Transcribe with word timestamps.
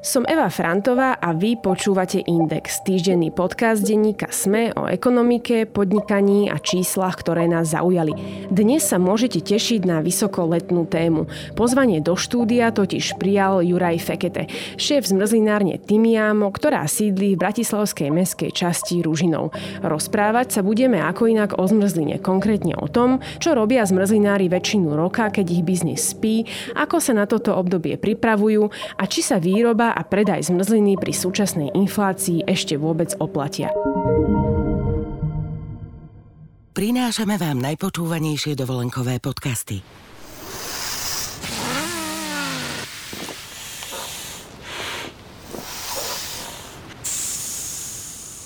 Som 0.00 0.24
Eva 0.24 0.48
Frantová 0.48 1.20
a 1.20 1.36
vy 1.36 1.60
počúvate 1.60 2.24
Index, 2.24 2.80
týždenný 2.88 3.28
podcast 3.36 3.84
denníka 3.84 4.32
SME 4.32 4.72
o 4.72 4.88
ekonomike, 4.88 5.68
podnikaní 5.68 6.48
a 6.48 6.56
číslach, 6.56 7.20
ktoré 7.20 7.44
nás 7.44 7.76
zaujali. 7.76 8.16
Dnes 8.48 8.80
sa 8.80 8.96
môžete 8.96 9.44
tešiť 9.44 9.84
na 9.84 10.00
vysokoletnú 10.00 10.88
tému. 10.88 11.28
Pozvanie 11.52 12.00
do 12.00 12.16
štúdia 12.16 12.72
totiž 12.72 13.20
prijal 13.20 13.60
Juraj 13.60 14.00
Fekete, 14.00 14.48
šéf 14.80 15.04
zmrzlinárne 15.04 15.76
Timiamo, 15.76 16.48
ktorá 16.48 16.88
sídli 16.88 17.36
v 17.36 17.40
bratislavskej 17.44 18.08
meskej 18.08 18.56
časti 18.56 19.04
Ružinov. 19.04 19.52
Rozprávať 19.84 20.56
sa 20.56 20.60
budeme 20.64 21.04
ako 21.04 21.28
inak 21.28 21.60
o 21.60 21.68
zmrzline, 21.68 22.24
konkrétne 22.24 22.72
o 22.80 22.88
tom, 22.88 23.20
čo 23.36 23.52
robia 23.52 23.84
zmrzlinári 23.84 24.48
väčšinu 24.48 24.96
roka, 24.96 25.28
keď 25.28 25.60
ich 25.60 25.60
biznis 25.60 26.16
spí, 26.16 26.48
ako 26.72 27.04
sa 27.04 27.12
na 27.12 27.28
toto 27.28 27.52
obdobie 27.52 28.00
pripravujú 28.00 28.64
a 28.96 29.04
či 29.04 29.20
sa 29.20 29.36
výroba 29.36 29.89
a 29.92 30.02
predaj 30.06 30.46
zmrzliny 30.46 30.96
pri 30.96 31.12
súčasnej 31.12 31.74
inflácii 31.74 32.46
ešte 32.46 32.78
vôbec 32.78 33.12
oplatia. 33.18 33.74
Prinášame 36.70 37.34
vám 37.36 37.58
najpočúvanejšie 37.60 38.54
dovolenkové 38.54 39.18
podcasty. 39.18 39.82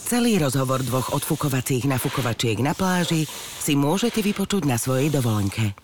Celý 0.04 0.38
rozhovor 0.38 0.80
dvoch 0.86 1.12
odfukovacích 1.12 1.90
nafukovačiek 1.90 2.62
na 2.62 2.70
pláži 2.72 3.28
si 3.60 3.72
môžete 3.74 4.22
vypočuť 4.22 4.62
na 4.64 4.78
svojej 4.78 5.10
dovolenke. 5.10 5.83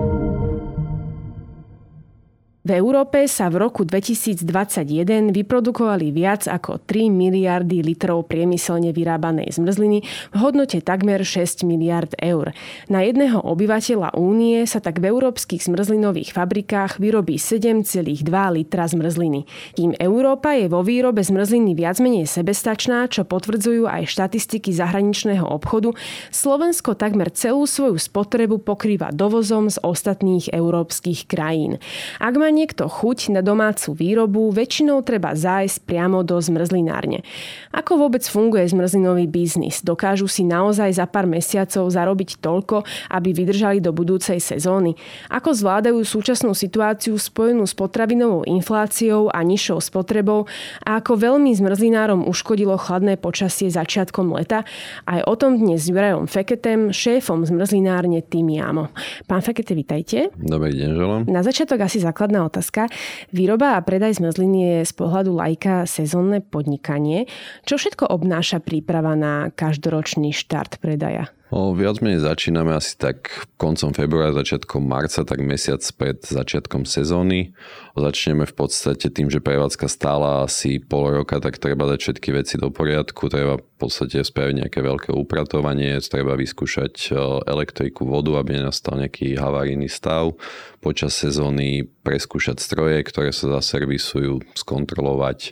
v 2.61 2.77
Európe 2.77 3.25
sa 3.25 3.49
v 3.49 3.57
roku 3.57 3.81
2021 3.81 5.33
vyprodukovali 5.33 6.13
viac 6.13 6.45
ako 6.45 6.77
3 6.85 7.09
miliardy 7.09 7.81
litrov 7.81 8.29
priemyselne 8.29 8.93
vyrábanej 8.93 9.57
zmrzliny 9.57 10.05
v 10.05 10.35
hodnote 10.37 10.77
takmer 10.85 11.25
6 11.25 11.65
miliard 11.65 12.13
eur. 12.21 12.53
Na 12.85 13.01
jedného 13.01 13.41
obyvateľa 13.41 14.13
únie 14.13 14.61
sa 14.69 14.77
tak 14.77 15.01
v 15.01 15.09
európskych 15.09 15.57
zmrzlinových 15.57 16.37
fabrikách 16.37 17.01
vyrobí 17.01 17.41
7,2 17.41 18.29
litra 18.29 18.85
zmrzliny. 18.85 19.49
Kým 19.73 19.97
Európa 19.97 20.53
je 20.53 20.69
vo 20.69 20.85
výrobe 20.85 21.25
zmrzliny 21.25 21.73
viac 21.73 21.97
menej 21.97 22.29
sebestačná, 22.29 23.09
čo 23.09 23.25
potvrdzujú 23.25 23.89
aj 23.89 24.05
štatistiky 24.05 24.69
zahraničného 24.69 25.49
obchodu, 25.49 25.97
Slovensko 26.29 26.93
takmer 26.93 27.33
celú 27.33 27.65
svoju 27.65 27.97
spotrebu 27.97 28.61
pokrýva 28.61 29.09
dovozom 29.09 29.73
z 29.73 29.81
ostatných 29.81 30.53
európskych 30.53 31.25
krajín. 31.25 31.81
Ak 32.21 32.37
má 32.37 32.50
niekto 32.51 32.91
chuť 32.91 33.31
na 33.31 33.41
domácu 33.41 33.95
výrobu, 33.95 34.51
väčšinou 34.51 34.99
treba 35.07 35.31
zájsť 35.31 35.87
priamo 35.87 36.21
do 36.21 36.35
zmrzlinárne. 36.37 37.23
Ako 37.71 37.95
vôbec 37.95 38.21
funguje 38.27 38.67
zmrzlinový 38.67 39.31
biznis? 39.31 39.79
Dokážu 39.79 40.27
si 40.27 40.43
naozaj 40.43 40.99
za 40.99 41.07
pár 41.07 41.25
mesiacov 41.25 41.87
zarobiť 41.87 42.43
toľko, 42.43 42.83
aby 43.15 43.31
vydržali 43.31 43.79
do 43.79 43.95
budúcej 43.95 44.43
sezóny? 44.43 44.99
Ako 45.31 45.55
zvládajú 45.55 46.03
súčasnú 46.03 46.51
situáciu 46.51 47.15
spojenú 47.15 47.63
s 47.63 47.71
potravinovou 47.71 48.43
infláciou 48.43 49.31
a 49.31 49.39
nižšou 49.41 49.79
spotrebou 49.79 50.51
a 50.83 50.99
ako 50.99 51.15
veľmi 51.15 51.55
zmrzlinárom 51.55 52.27
uškodilo 52.27 52.75
chladné 52.75 53.15
počasie 53.15 53.71
začiatkom 53.71 54.35
leta? 54.35 54.67
Aj 55.07 55.23
o 55.23 55.33
tom 55.39 55.55
dnes 55.55 55.87
s 55.87 55.89
Jurajom 55.89 56.27
Feketem, 56.27 56.91
šéfom 56.91 57.47
zmrzlinárne 57.47 58.19
Timiamo. 58.19 58.91
Pán 59.25 59.39
Fekete, 59.39 59.71
vitajte. 59.71 60.35
Dobrý 60.35 60.75
deň, 60.75 60.89
želám. 60.91 61.21
Na 61.31 61.41
začiatok 61.41 61.87
asi 61.87 62.03
základná 62.03 62.40
otázka. 62.47 62.87
Výroba 63.33 63.75
a 63.75 63.83
predaj 63.83 64.21
zmrzliny 64.21 64.59
je 64.61 64.77
z 64.87 64.93
pohľadu 64.95 65.35
lajka 65.35 65.89
sezónne 65.89 66.39
podnikanie. 66.45 67.25
Čo 67.65 67.81
všetko 67.81 68.07
obnáša 68.07 68.61
príprava 68.61 69.17
na 69.17 69.49
každoročný 69.51 70.31
štart 70.31 70.79
predaja? 70.79 71.33
O, 71.51 71.75
viac 71.75 71.99
menej 71.99 72.23
začíname 72.23 72.71
asi 72.71 72.95
tak 72.95 73.43
koncom 73.59 73.91
februára, 73.91 74.31
začiatkom 74.31 74.87
marca, 74.87 75.27
tak 75.27 75.43
mesiac 75.43 75.83
pred 75.99 76.23
začiatkom 76.23 76.87
sezóny. 76.87 77.51
Začneme 77.91 78.47
v 78.47 78.55
podstate 78.55 79.11
tým, 79.11 79.27
že 79.27 79.43
prevádzka 79.43 79.91
stála 79.91 80.47
asi 80.47 80.79
pol 80.79 81.11
roka, 81.11 81.43
tak 81.43 81.59
treba 81.59 81.91
dať 81.91 81.99
všetky 81.99 82.29
veci 82.31 82.55
do 82.55 82.71
poriadku, 82.71 83.27
treba 83.27 83.59
v 83.59 83.67
podstate 83.75 84.23
spraviť 84.23 84.63
nejaké 84.63 84.79
veľké 84.79 85.11
upratovanie, 85.11 85.99
treba 85.99 86.39
vyskúšať 86.39 87.11
elektriku, 87.43 88.07
vodu, 88.07 88.39
aby 88.39 88.55
nenastal 88.55 88.95
nejaký 89.03 89.35
havarijný 89.35 89.91
stav. 89.91 90.39
Počas 90.79 91.11
sezóny 91.19 91.83
preskúšať 91.83 92.63
stroje, 92.63 93.03
ktoré 93.03 93.35
sa 93.35 93.59
zaservisujú, 93.59 94.55
skontrolovať 94.55 95.51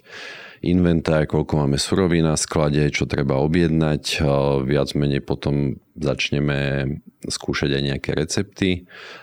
inventár, 0.65 1.23
koľko 1.29 1.65
máme 1.65 1.79
surovín 1.79 2.27
na 2.27 2.35
sklade, 2.35 2.83
čo 2.91 3.07
treba 3.07 3.39
objednať. 3.39 4.23
Viac 4.67 4.89
menej 4.95 5.23
potom 5.23 5.79
začneme 5.95 6.85
skúšať 7.23 7.79
aj 7.79 7.83
nejaké 7.83 8.11
recepty. 8.15 8.69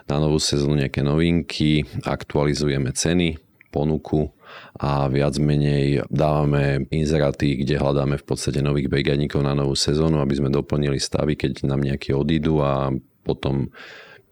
Na 0.09 0.21
novú 0.21 0.41
sezónu 0.41 0.81
nejaké 0.81 1.05
novinky, 1.05 1.85
aktualizujeme 2.05 2.93
ceny, 2.93 3.37
ponuku 3.69 4.33
a 4.81 5.09
viac 5.13 5.37
menej 5.37 6.09
dávame 6.09 6.89
inzeráty, 6.89 7.61
kde 7.61 7.77
hľadáme 7.77 8.17
v 8.17 8.25
podstate 8.25 8.65
nových 8.65 8.89
brigadníkov 8.89 9.45
na 9.45 9.53
novú 9.53 9.77
sezónu, 9.77 10.21
aby 10.25 10.37
sme 10.37 10.49
doplnili 10.49 10.97
stavy, 10.97 11.37
keď 11.37 11.69
nám 11.69 11.85
nejaké 11.85 12.17
odídu 12.17 12.65
a 12.65 12.89
potom 13.25 13.69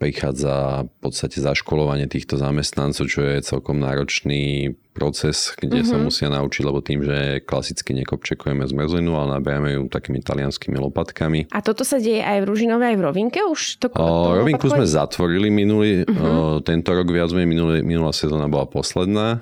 prichádza 0.04 0.84
v 0.84 0.96
podstate 1.00 1.40
zaškolovanie 1.40 2.04
týchto 2.12 2.36
zamestnancov, 2.36 3.08
čo 3.08 3.24
je 3.24 3.40
celkom 3.40 3.80
náročný 3.80 4.76
proces, 4.92 5.56
kde 5.56 5.80
mm-hmm. 5.80 5.88
sa 5.90 5.96
mhm. 5.96 6.04
musia 6.04 6.28
naučiť, 6.28 6.62
lebo 6.68 6.84
tým, 6.84 7.00
že 7.00 7.40
klasicky 7.48 7.96
nekopčekujeme 8.04 8.68
zmrzlinu, 8.68 9.16
ale 9.16 9.40
nabijeme 9.40 9.68
ju 9.80 9.82
takými 9.88 10.20
talianskými 10.20 10.76
lopatkami. 10.76 11.48
A 11.56 11.64
toto 11.64 11.88
sa 11.88 11.96
deje 11.96 12.20
aj 12.20 12.44
v 12.44 12.48
Ružinove, 12.52 12.84
aj 12.84 12.96
v 13.00 13.02
Rovinke? 13.02 13.40
Už 13.48 13.80
to, 13.80 13.88
to 13.88 13.96
o, 13.96 14.36
Rovinku 14.36 14.68
sme 14.68 14.84
zatvorili 14.84 15.48
minulý, 15.48 16.04
mm-hmm. 16.04 16.20
o, 16.20 16.60
tento 16.60 16.92
rok 16.92 17.08
viac 17.08 17.32
menej, 17.32 17.48
minulý, 17.48 17.76
minulá 17.80 18.12
sezóna 18.12 18.44
bola 18.46 18.68
posledná 18.68 19.40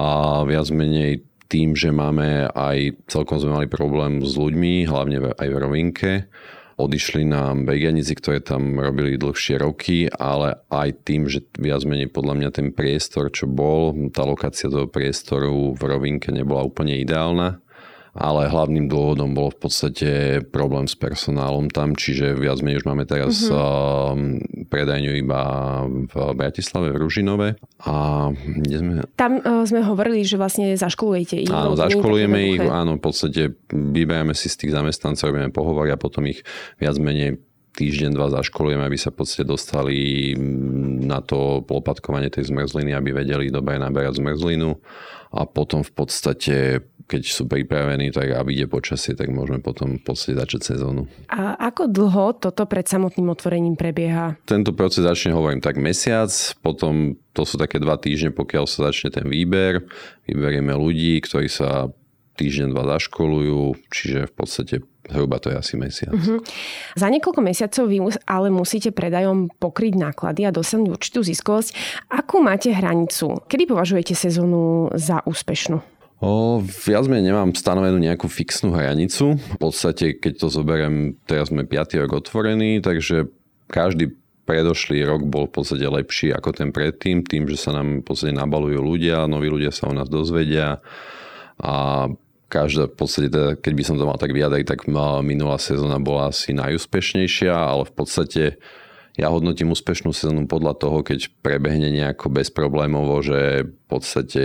a 0.00 0.40
viac 0.48 0.72
menej 0.72 1.20
tým, 1.52 1.76
že 1.76 1.92
máme 1.92 2.48
aj, 2.48 2.96
celkom 3.12 3.36
sme 3.36 3.60
mali 3.60 3.68
problém 3.68 4.24
s 4.24 4.40
ľuďmi, 4.40 4.88
hlavne 4.88 5.36
aj 5.36 5.48
v 5.52 5.56
Rovinke, 5.60 6.12
odišli 6.76 7.26
nám 7.28 7.68
veganici, 7.68 8.12
ktoré 8.16 8.40
tam 8.40 8.78
robili 8.78 9.20
dlhšie 9.20 9.60
roky, 9.60 10.08
ale 10.08 10.60
aj 10.72 11.04
tým, 11.04 11.28
že 11.28 11.44
viac 11.58 11.82
menej 11.84 12.12
podľa 12.12 12.34
mňa 12.38 12.50
ten 12.52 12.68
priestor, 12.72 13.28
čo 13.32 13.48
bol, 13.50 13.92
tá 14.12 14.22
lokácia 14.24 14.72
toho 14.72 14.88
priestoru 14.88 15.74
v 15.76 15.82
rovinke 15.82 16.32
nebola 16.32 16.64
úplne 16.64 17.00
ideálna 17.00 17.62
ale 18.12 18.52
hlavným 18.52 18.92
dôvodom 18.92 19.32
bol 19.32 19.48
v 19.48 19.58
podstate 19.58 20.10
problém 20.52 20.84
s 20.84 20.92
personálom 20.92 21.72
tam, 21.72 21.96
čiže 21.96 22.36
viac 22.36 22.60
menej 22.60 22.84
už 22.84 22.86
máme 22.88 23.08
teraz 23.08 23.48
mm-hmm. 23.48 24.68
predajňu 24.68 25.12
iba 25.16 25.42
v 25.88 26.14
Bratislave, 26.36 26.92
v 26.92 27.00
Ružinove. 27.00 27.48
A 27.88 27.94
kde 28.36 28.76
sme? 28.76 28.92
Tam 29.16 29.40
uh, 29.40 29.64
sme 29.64 29.80
hovorili, 29.80 30.28
že 30.28 30.36
vlastne 30.36 30.76
zaškolujete 30.76 31.40
ich. 31.40 31.48
Áno, 31.48 31.72
zaškolujeme 31.72 32.38
ich, 32.52 32.60
áno, 32.60 33.00
v 33.00 33.02
podstate 33.02 33.56
vyberáme 33.72 34.36
si 34.36 34.52
z 34.52 34.60
tých 34.60 34.76
zamestnancov, 34.76 35.32
robíme 35.32 35.48
pohovory 35.48 35.88
a 35.88 35.96
potom 35.96 36.28
ich 36.28 36.44
viac 36.76 37.00
menej 37.00 37.40
týždeň, 37.72 38.12
dva 38.12 38.28
zaškolujeme, 38.28 38.84
aby 38.84 38.98
sa 39.00 39.08
v 39.08 39.24
podstate 39.24 39.48
dostali 39.48 39.96
na 41.00 41.24
to 41.24 41.64
lopatkovanie 41.64 42.28
tej 42.28 42.52
zmrzliny, 42.52 42.92
aby 42.92 43.16
vedeli 43.16 43.48
dobre 43.48 43.80
naberať 43.80 44.20
zmrzlinu 44.20 44.76
a 45.32 45.48
potom 45.48 45.80
v 45.80 45.92
podstate 45.96 46.84
keď 47.12 47.28
sú 47.28 47.44
pripravení, 47.44 48.08
tak 48.08 48.32
a 48.32 48.40
vyjde 48.40 48.72
počasie, 48.72 49.12
tak 49.12 49.28
môžeme 49.28 49.60
potom 49.60 50.00
v 50.00 50.02
podstate 50.02 50.40
začať 50.40 50.72
sezónu. 50.72 51.04
A 51.28 51.60
ako 51.60 51.92
dlho 51.92 52.32
toto 52.40 52.64
pred 52.64 52.88
samotným 52.88 53.28
otvorením 53.28 53.76
prebieha? 53.76 54.40
Tento 54.48 54.72
proces 54.72 55.04
začne, 55.04 55.36
hovorím, 55.36 55.60
tak 55.60 55.76
mesiac, 55.76 56.32
potom 56.64 57.20
to 57.36 57.44
sú 57.44 57.60
také 57.60 57.76
dva 57.76 58.00
týždne, 58.00 58.32
pokiaľ 58.32 58.64
sa 58.64 58.88
začne 58.88 59.12
ten 59.12 59.28
výber. 59.28 59.84
Vyberieme 60.24 60.72
ľudí, 60.72 61.20
ktorí 61.20 61.52
sa 61.52 61.92
týždeň, 62.40 62.72
dva 62.72 62.96
zaškolujú, 62.96 63.92
čiže 63.92 64.32
v 64.32 64.32
podstate 64.32 64.74
Hruba 65.02 65.42
to 65.42 65.50
je 65.50 65.58
asi 65.58 65.74
mesiac. 65.74 66.14
Uh-huh. 66.14 66.38
Za 66.94 67.10
niekoľko 67.10 67.42
mesiacov 67.42 67.90
vy 67.90 67.98
ale 68.22 68.54
musíte 68.54 68.94
predajom 68.94 69.50
pokryť 69.50 69.98
náklady 69.98 70.46
a 70.46 70.54
dosiahnuť 70.54 70.94
určitú 70.94 71.26
ziskovosť. 71.26 71.74
Akú 72.06 72.38
máte 72.38 72.70
hranicu? 72.70 73.42
Kedy 73.50 73.66
považujete 73.66 74.14
sezónu 74.14 74.94
za 74.94 75.18
úspešnú? 75.26 75.82
O, 76.22 76.62
viac 76.62 77.10
menej 77.10 77.34
nemám 77.34 77.50
stanovenú 77.50 77.98
nejakú 77.98 78.30
fixnú 78.30 78.70
hranicu. 78.70 79.42
V 79.42 79.58
podstate, 79.58 80.14
keď 80.22 80.32
to 80.38 80.46
zoberiem, 80.54 81.18
teraz 81.26 81.50
sme 81.50 81.66
5. 81.66 81.98
rok 81.98 82.22
otvorení, 82.22 82.78
takže 82.78 83.26
každý 83.66 84.14
predošlý 84.46 85.02
rok 85.02 85.26
bol 85.26 85.50
v 85.50 85.58
podstate 85.58 85.82
lepší 85.82 86.30
ako 86.30 86.54
ten 86.54 86.70
predtým, 86.70 87.26
tým, 87.26 87.50
že 87.50 87.58
sa 87.58 87.74
nám 87.74 88.02
v 88.02 88.04
podstate 88.06 88.38
nabalujú 88.38 88.78
ľudia, 88.78 89.26
noví 89.26 89.50
ľudia 89.50 89.74
sa 89.74 89.90
o 89.90 89.96
nás 89.98 90.06
dozvedia 90.06 90.78
a 91.58 92.06
každá, 92.46 92.86
v 92.86 92.96
podstate 93.02 93.26
teda, 93.26 93.58
keď 93.58 93.72
by 93.74 93.82
som 93.82 93.96
to 93.98 94.06
mal 94.06 94.14
tak 94.14 94.30
vyjadriť, 94.30 94.66
tak 94.66 94.86
minulá 95.26 95.58
sezóna 95.58 95.98
bola 95.98 96.30
asi 96.30 96.54
najúspešnejšia, 96.54 97.50
ale 97.50 97.82
v 97.82 97.92
podstate 97.98 98.42
ja 99.18 99.26
hodnotím 99.26 99.74
úspešnú 99.74 100.14
sezónu 100.14 100.46
podľa 100.46 100.78
toho, 100.78 101.02
keď 101.02 101.34
prebehne 101.42 101.90
nejako 101.90 102.30
bezproblémovo, 102.30 103.18
že 103.26 103.66
v 103.66 103.84
podstate 103.90 104.42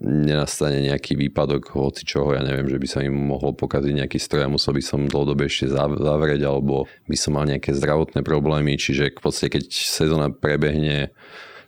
nenastane 0.00 0.80
nejaký 0.80 1.12
výpadok 1.12 1.76
hoci 1.76 2.08
čoho, 2.08 2.32
ja 2.32 2.40
neviem, 2.40 2.66
že 2.72 2.80
by 2.80 2.88
sa 2.88 3.04
im 3.04 3.12
mohol 3.12 3.52
pokaziť 3.52 3.92
nejaký 4.04 4.16
stroj. 4.16 4.48
A 4.48 4.52
musel 4.52 4.72
by 4.72 4.82
som 4.82 5.04
dlhodobé 5.04 5.46
ešte 5.46 5.68
zavrieť 5.76 6.40
alebo 6.48 6.88
by 7.04 7.16
som 7.20 7.36
mal 7.36 7.44
nejaké 7.44 7.76
zdravotné 7.76 8.24
problémy, 8.24 8.80
čiže 8.80 9.12
v 9.12 9.20
podstate 9.20 9.60
keď 9.60 9.64
sezóna 9.68 10.32
prebehne 10.32 11.12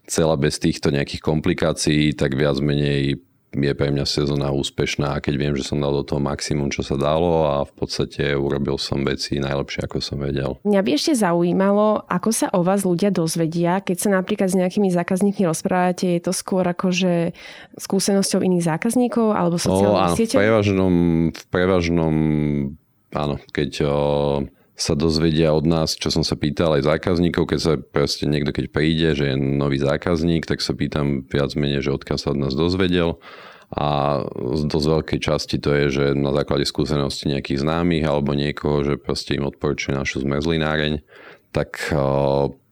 celá 0.08 0.34
bez 0.40 0.56
týchto 0.58 0.88
nejakých 0.90 1.22
komplikácií, 1.22 2.16
tak 2.16 2.34
viac 2.34 2.58
menej 2.58 3.20
je 3.52 3.72
pre 3.76 3.92
mňa 3.92 4.08
sezóna 4.08 4.48
úspešná, 4.48 5.20
keď 5.20 5.34
viem, 5.36 5.52
že 5.52 5.68
som 5.68 5.76
dal 5.76 5.92
do 5.92 6.04
toho 6.04 6.24
maximum, 6.24 6.72
čo 6.72 6.80
sa 6.80 6.96
dalo 6.96 7.44
a 7.44 7.54
v 7.68 7.72
podstate 7.76 8.32
urobil 8.32 8.80
som 8.80 9.04
veci 9.04 9.36
najlepšie, 9.36 9.84
ako 9.84 10.00
som 10.00 10.16
vedel. 10.16 10.56
Mňa 10.64 10.80
by 10.80 10.90
ešte 10.96 11.12
zaujímalo, 11.12 12.08
ako 12.08 12.30
sa 12.32 12.48
o 12.56 12.64
vás 12.64 12.88
ľudia 12.88 13.12
dozvedia, 13.12 13.84
keď 13.84 13.96
sa 14.00 14.08
napríklad 14.16 14.48
s 14.48 14.56
nejakými 14.56 14.88
zákazníkmi 14.88 15.44
rozprávate, 15.44 16.16
je 16.16 16.22
to 16.24 16.32
skôr 16.32 16.64
akože 16.64 17.36
skúsenosťou 17.76 18.40
iných 18.40 18.64
zákazníkov 18.72 19.36
alebo 19.36 19.60
sociálnych 19.60 20.12
no, 20.12 20.18
sieťach? 20.18 20.40
V 20.40 20.42
prevažnom, 20.48 20.94
v 21.28 21.44
prevažnom, 21.52 22.14
áno, 23.12 23.36
keď 23.52 23.70
o, 23.84 23.96
sa 24.72 24.96
dozvedia 24.96 25.52
od 25.52 25.68
nás, 25.68 25.94
čo 25.94 26.08
som 26.08 26.24
sa 26.24 26.32
pýtal 26.34 26.80
aj 26.80 26.88
zákazníkov, 26.88 27.44
keď 27.54 27.60
sa 27.60 27.72
proste 27.76 28.24
niekto 28.24 28.56
keď 28.56 28.66
príde, 28.72 29.12
že 29.12 29.32
je 29.32 29.36
nový 29.36 29.76
zákazník, 29.76 30.48
tak 30.48 30.64
sa 30.64 30.72
pýtam 30.72 31.28
viac 31.28 31.52
menej, 31.54 31.84
že 31.84 31.94
odkiaľ 31.94 32.18
sa 32.18 32.32
od 32.32 32.38
nás 32.40 32.56
dozvedel. 32.56 33.20
A 33.72 34.20
z 34.28 34.68
dosť 34.68 34.86
veľkej 35.00 35.20
časti 35.24 35.56
to 35.56 35.72
je, 35.72 35.84
že 35.88 36.04
na 36.12 36.36
základe 36.36 36.68
skúsenosti 36.68 37.32
nejakých 37.32 37.64
známych 37.64 38.04
alebo 38.04 38.36
niekoho, 38.36 38.84
že 38.84 39.00
proste 39.00 39.40
im 39.40 39.48
odporúčuje 39.48 39.96
našu 39.96 40.20
zmrzlináreň, 40.20 41.00
tak 41.56 41.88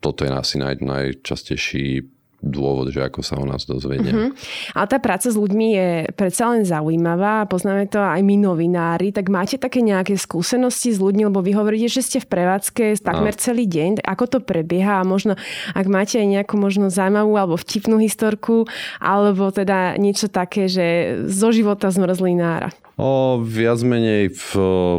toto 0.01 0.21
je 0.25 0.31
asi 0.33 0.61
naj, 0.61 0.85
najčastejší 0.85 2.05
dôvod, 2.41 2.89
že 2.89 3.05
ako 3.05 3.21
sa 3.21 3.37
o 3.37 3.45
nás 3.45 3.69
dozvedia. 3.69 4.13
Uh-huh. 4.13 4.33
Ale 4.73 4.87
tá 4.89 4.97
práca 4.97 5.29
s 5.29 5.37
ľuďmi 5.37 5.67
je 5.77 5.89
predsa 6.17 6.49
len 6.57 6.65
zaujímavá, 6.65 7.45
poznáme 7.45 7.87
to 7.93 8.01
aj 8.01 8.21
my 8.25 8.41
novinári, 8.41 9.13
tak 9.13 9.29
máte 9.29 9.61
také 9.61 9.85
nejaké 9.85 10.17
skúsenosti 10.17 10.97
s 10.97 10.99
ľuďmi, 10.99 11.29
lebo 11.29 11.45
vy 11.45 11.53
hovoríte, 11.53 11.93
že 11.93 12.01
ste 12.01 12.19
v 12.19 12.33
prevádzke 12.33 12.97
takmer 13.05 13.37
no. 13.37 13.41
celý 13.41 13.69
deň, 13.69 14.01
ako 14.03 14.25
to 14.27 14.39
prebieha 14.41 15.05
a 15.05 15.05
možno, 15.05 15.37
ak 15.77 15.87
máte 15.87 16.17
aj 16.17 16.29
nejakú 16.41 16.57
možno 16.57 16.89
zaujímavú 16.89 17.37
alebo 17.37 17.57
vtipnú 17.61 18.01
historku, 18.01 18.65
alebo 18.99 19.53
teda 19.53 20.01
niečo 20.01 20.33
také, 20.33 20.67
že 20.67 21.21
zo 21.29 21.53
života 21.53 21.93
zmrzlinára. 21.93 22.73
O, 23.01 23.41
viac 23.41 23.81
menej 23.81 24.33
v, 24.33 24.49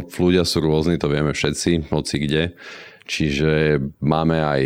v 0.06 0.14
ľudia 0.18 0.42
sú 0.42 0.62
rôzni, 0.62 0.98
to 0.98 1.06
vieme 1.10 1.34
všetci, 1.34 1.90
hoci 1.90 2.16
kde. 2.18 2.54
Čiže 3.06 3.82
máme 4.02 4.38
aj 4.42 4.60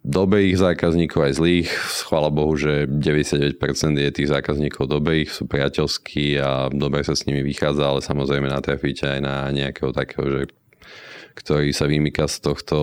dobrých 0.00 0.56
zákazníkov 0.56 1.20
aj 1.20 1.32
zlých. 1.36 1.68
Chvála 2.08 2.32
Bohu, 2.32 2.56
že 2.56 2.88
99% 2.88 3.56
je 4.00 4.10
tých 4.10 4.28
zákazníkov 4.32 4.88
dobrých, 4.88 5.28
sú 5.28 5.44
priateľskí 5.44 6.40
a 6.40 6.72
dobre 6.72 7.04
sa 7.04 7.12
s 7.12 7.28
nimi 7.28 7.44
vychádza, 7.44 7.84
ale 7.84 8.00
samozrejme 8.00 8.48
natrafíte 8.48 9.04
aj 9.04 9.20
na 9.20 9.36
nejakého 9.52 9.92
takého, 9.92 10.24
že 10.28 10.40
ktorý 11.36 11.70
sa 11.72 11.86
vymýka 11.86 12.26
z 12.26 12.36
tohto 12.42 12.76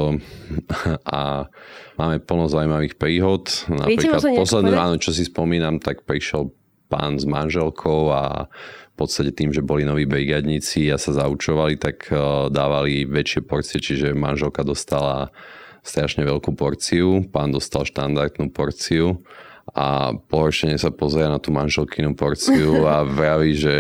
a 1.17 1.49
máme 1.97 2.21
plno 2.21 2.49
zaujímavých 2.49 2.95
príhod. 2.95 3.49
Napríklad 3.65 4.21
poslednú, 4.37 4.77
áno, 4.77 4.95
čo 5.01 5.09
si 5.09 5.25
spomínam, 5.25 5.81
tak 5.81 6.05
prišiel 6.05 6.53
pán 6.87 7.19
s 7.19 7.27
manželkou 7.27 8.13
a 8.13 8.47
v 8.93 8.95
podstate 8.95 9.29
tým, 9.29 9.53
že 9.53 9.61
boli 9.61 9.85
noví 9.85 10.09
brigadníci 10.09 10.89
a 10.89 10.97
sa 10.97 11.13
zaučovali, 11.13 11.77
tak 11.77 12.09
eh, 12.09 12.17
dávali 12.49 13.09
väčšie 13.09 13.41
porcie, 13.45 13.77
čiže 13.81 14.17
manželka 14.17 14.61
dostala 14.61 15.33
strašne 15.87 16.27
veľkú 16.27 16.53
porciu, 16.53 17.25
pán 17.31 17.55
dostal 17.55 17.87
štandardnú 17.87 18.51
porciu 18.51 19.23
a 19.71 20.15
pohoršenie 20.15 20.79
sa 20.79 20.91
pozrie 20.91 21.27
na 21.27 21.39
tú 21.39 21.51
manželkinu 21.51 22.15
porciu 22.15 22.87
a 22.87 23.03
vraví, 23.17 23.55
že 23.55 23.75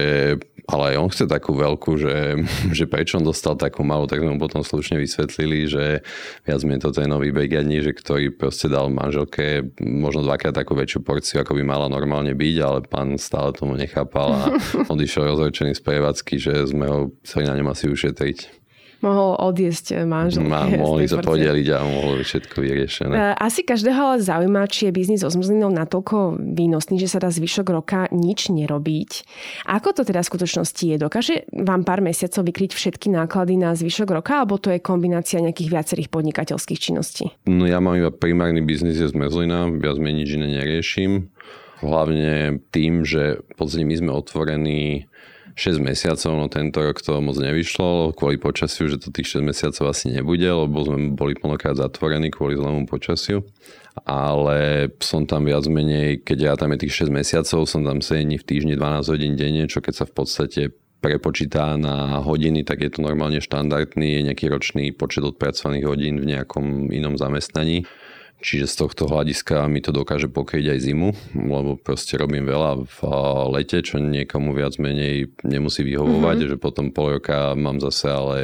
ale 0.67 0.93
aj 0.93 0.95
on 0.99 1.07
chce 1.07 1.25
takú 1.31 1.55
veľkú, 1.55 1.95
že, 1.95 2.15
že 2.77 2.85
prečo 2.91 3.15
on 3.15 3.23
dostal 3.23 3.55
takú 3.55 3.87
malú, 3.87 4.03
tak 4.03 4.19
sme 4.19 4.35
mu 4.35 4.39
potom 4.39 4.61
slušne 4.61 4.99
vysvetlili, 4.99 5.71
že 5.71 6.03
viac 6.43 6.59
menej 6.67 6.83
toto 6.83 6.99
je 6.99 7.07
nový 7.07 7.31
begadní, 7.31 7.79
že 7.79 7.95
ktorý 7.95 8.35
proste 8.35 8.67
dal 8.67 8.91
manželke 8.91 9.63
možno 9.79 10.27
dvakrát 10.27 10.51
takú 10.51 10.75
väčšiu 10.75 10.99
porciu, 11.07 11.39
ako 11.39 11.55
by 11.55 11.63
mala 11.63 11.87
normálne 11.87 12.35
byť, 12.35 12.55
ale 12.59 12.79
pán 12.83 13.15
stále 13.15 13.55
tomu 13.55 13.79
nechápal 13.79 14.27
a 14.35 14.43
odišiel 14.93 15.31
rozhorčený 15.31 15.79
z 15.79 15.81
prevádzky, 15.81 16.35
že 16.35 16.53
sme 16.67 16.85
ho 16.91 16.99
chceli 17.23 17.47
na 17.47 17.55
ňom 17.55 17.71
asi 17.71 17.87
ušetriť 17.87 18.56
mohol 19.01 19.37
odjesť 19.37 20.03
manželke. 20.03 20.49
Má, 20.49 20.65
mohli 20.83 21.05
sa 21.05 21.21
podeliť 21.21 21.67
a 21.73 21.77
mohlo 21.85 22.17
byť 22.17 22.27
všetko 22.27 22.55
vyriešené. 22.57 23.13
E, 23.13 23.21
asi 23.37 23.61
každého 23.61 23.97
ale 23.97 24.23
zaujíma, 24.23 24.69
či 24.69 24.89
je 24.89 24.91
biznis 24.95 25.21
so 25.21 25.29
zmrzlinou 25.29 25.69
natoľko 25.73 26.37
výnosný, 26.37 26.97
že 27.01 27.11
sa 27.11 27.19
dá 27.21 27.29
zvyšok 27.29 27.67
roka 27.69 28.09
nič 28.09 28.49
nerobiť. 28.49 29.11
Ako 29.69 29.93
to 29.93 30.01
teda 30.07 30.21
v 30.23 30.29
skutočnosti 30.29 30.83
je? 30.83 30.95
Dokáže 30.97 31.49
vám 31.53 31.85
pár 31.85 32.01
mesiacov 32.01 32.45
vykryť 32.47 32.71
všetky 32.73 33.07
náklady 33.13 33.59
na 33.59 33.73
zvyšok 33.77 34.09
roka, 34.13 34.41
alebo 34.41 34.57
to 34.57 34.73
je 34.73 34.79
kombinácia 34.81 35.41
nejakých 35.43 35.69
viacerých 35.69 36.09
podnikateľských 36.09 36.79
činností? 36.79 37.29
No 37.45 37.69
ja 37.69 37.77
mám 37.83 37.97
iba 37.97 38.09
primárny 38.09 38.63
biznis 38.63 38.97
je 38.97 39.07
zmrzlina, 39.09 39.69
viac 39.77 39.97
menej 40.01 40.25
nič 40.25 40.29
iné 40.37 40.47
neriešim. 40.61 41.11
Hlavne 41.77 42.57
tým, 42.73 43.05
že 43.05 43.37
v 43.37 43.53
podstate 43.53 43.85
my 43.85 43.95
sme 44.01 44.11
otvorení 44.11 45.05
6 45.57 45.81
mesiacov, 45.81 46.37
no 46.37 46.45
tento 46.53 46.85
rok 46.85 47.01
to 47.01 47.17
moc 47.17 47.33
nevyšlo 47.33 48.13
kvôli 48.13 48.37
počasiu, 48.37 48.85
že 48.93 49.01
to 49.01 49.09
tých 49.09 49.41
6 49.41 49.41
mesiacov 49.41 49.89
asi 49.89 50.13
nebude, 50.13 50.45
lebo 50.45 50.85
sme 50.85 51.17
boli 51.17 51.33
plnokrát 51.33 51.73
zatvorení 51.73 52.29
kvôli 52.29 52.53
zlému 52.53 52.85
počasiu. 52.85 53.41
Ale 54.05 54.93
som 55.01 55.25
tam 55.25 55.49
viac 55.49 55.65
menej, 55.65 56.21
keď 56.21 56.37
ja 56.37 56.53
tam 56.53 56.77
je 56.77 56.85
tých 56.85 57.09
6 57.09 57.09
mesiacov, 57.09 57.65
som 57.65 57.81
tam 57.81 58.05
7 58.05 58.21
dní 58.21 58.37
v 58.37 58.45
týždni, 58.45 58.73
12 58.77 59.09
hodín 59.09 59.33
denne, 59.33 59.65
čo 59.65 59.81
keď 59.81 59.93
sa 59.97 60.05
v 60.05 60.13
podstate 60.13 60.61
prepočítá 61.01 61.73
na 61.73 62.21
hodiny, 62.21 62.61
tak 62.61 62.85
je 62.85 62.93
to 62.93 63.01
normálne 63.01 63.41
štandardný, 63.41 64.21
je 64.21 64.21
nejaký 64.29 64.45
ročný 64.53 64.93
počet 64.93 65.25
odpracovaných 65.25 65.85
hodín 65.89 66.21
v 66.21 66.37
nejakom 66.37 66.93
inom 66.93 67.17
zamestnaní. 67.17 67.89
Čiže 68.37 68.65
z 68.69 68.75
tohto 68.85 69.03
hľadiska 69.09 69.65
mi 69.65 69.81
to 69.81 69.89
dokáže 69.89 70.29
pokryť 70.29 70.77
aj 70.77 70.79
zimu, 70.85 71.09
lebo 71.33 71.73
proste 71.75 72.21
robím 72.21 72.45
veľa 72.45 72.85
v 72.85 72.99
lete, 73.57 73.81
čo 73.81 73.97
niekomu 73.97 74.53
viac 74.53 74.77
menej 74.77 75.33
nemusí 75.41 75.81
vyhovovať, 75.81 76.37
mm-hmm. 76.37 76.51
že 76.53 76.61
potom 76.61 76.93
pol 76.93 77.17
roka 77.17 77.57
mám 77.57 77.81
zase 77.81 78.05
ale 78.07 78.37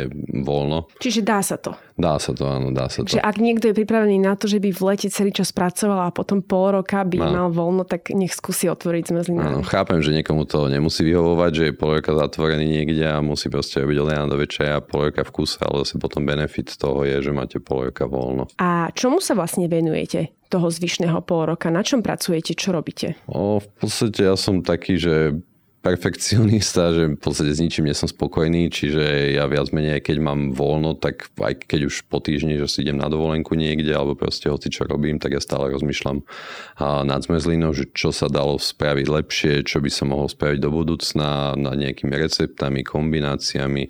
voľno. 0.43 0.89
Čiže 0.97 1.21
dá 1.21 1.39
sa 1.45 1.61
to? 1.61 1.77
Dá 1.93 2.17
sa 2.17 2.33
to, 2.33 2.49
áno, 2.49 2.73
dá 2.73 2.89
sa 2.89 3.05
to. 3.05 3.13
Čiže 3.13 3.21
ak 3.21 3.37
niekto 3.37 3.69
je 3.69 3.77
pripravený 3.77 4.17
na 4.17 4.33
to, 4.33 4.49
že 4.49 4.57
by 4.57 4.73
v 4.73 4.81
lete 4.81 5.07
celý 5.13 5.29
čas 5.29 5.53
pracoval 5.53 6.09
a 6.09 6.15
potom 6.15 6.41
pol 6.41 6.81
roka 6.81 7.05
by 7.05 7.17
no. 7.21 7.29
mal 7.29 7.47
voľno, 7.53 7.85
tak 7.85 8.09
nech 8.09 8.33
skúsi 8.33 8.65
otvoriť 8.65 9.13
zmrzlinu. 9.13 9.37
Áno, 9.37 9.61
chápem, 9.61 10.01
že 10.01 10.09
niekomu 10.17 10.49
to 10.49 10.73
nemusí 10.73 11.05
vyhovovať, 11.05 11.51
že 11.53 11.63
je 11.69 11.73
pol 11.77 12.01
roka 12.01 12.17
zatvorený 12.17 12.65
niekde 12.65 13.05
a 13.05 13.21
musí 13.21 13.53
proste 13.53 13.85
robiť 13.85 13.97
od 14.01 14.09
do 14.25 14.37
večera 14.41 14.81
pol 14.81 15.13
roka 15.13 15.21
v 15.21 15.31
kuse, 15.31 15.61
ale 15.61 15.85
zase 15.85 16.01
potom 16.01 16.25
benefit 16.25 16.73
toho 16.73 17.05
je, 17.05 17.21
že 17.21 17.29
máte 17.29 17.61
pol 17.61 17.93
roka 17.93 18.09
voľno. 18.09 18.49
A 18.57 18.89
čomu 18.97 19.21
sa 19.21 19.37
vlastne 19.37 19.69
venujete? 19.83 20.31
toho 20.53 20.69
zvyšného 20.69 21.17
pol 21.25 21.49
roka? 21.49 21.73
Na 21.73 21.81
čom 21.81 22.05
pracujete? 22.05 22.53
Čo 22.53 22.77
robíte? 22.77 23.17
O, 23.25 23.57
v 23.57 23.69
podstate 23.81 24.29
ja 24.29 24.37
som 24.37 24.61
taký, 24.61 25.01
že 25.01 25.41
perfekcionista, 25.81 26.89
že 26.95 27.17
v 27.17 27.17
podstate 27.17 27.57
s 27.57 27.57
ničím 27.57 27.89
nie 27.89 27.97
som 27.97 28.05
spokojný, 28.05 28.69
čiže 28.69 29.33
ja 29.33 29.49
viac 29.49 29.73
menej, 29.73 30.05
keď 30.05 30.21
mám 30.21 30.53
voľno, 30.53 30.93
tak 30.93 31.33
aj 31.41 31.65
keď 31.65 31.89
už 31.89 32.05
po 32.05 32.21
týždni, 32.21 32.61
že 32.61 32.69
si 32.69 32.85
idem 32.85 33.01
na 33.01 33.09
dovolenku 33.09 33.57
niekde, 33.57 33.97
alebo 33.97 34.13
proste 34.13 34.45
hoci 34.45 34.69
čo 34.69 34.85
robím, 34.85 35.17
tak 35.17 35.33
ja 35.33 35.41
stále 35.41 35.73
rozmýšľam 35.73 36.21
nad 37.01 37.25
zmrzlinou, 37.25 37.73
že 37.73 37.89
čo 37.89 38.13
sa 38.13 38.29
dalo 38.29 38.61
spraviť 38.61 39.07
lepšie, 39.09 39.53
čo 39.65 39.81
by 39.81 39.89
sa 39.89 40.05
mohol 40.05 40.29
spraviť 40.29 40.61
do 40.61 40.69
budúcna, 40.69 41.57
nad 41.57 41.75
nejakými 41.81 42.13
receptami, 42.13 42.85
kombináciami, 42.85 43.89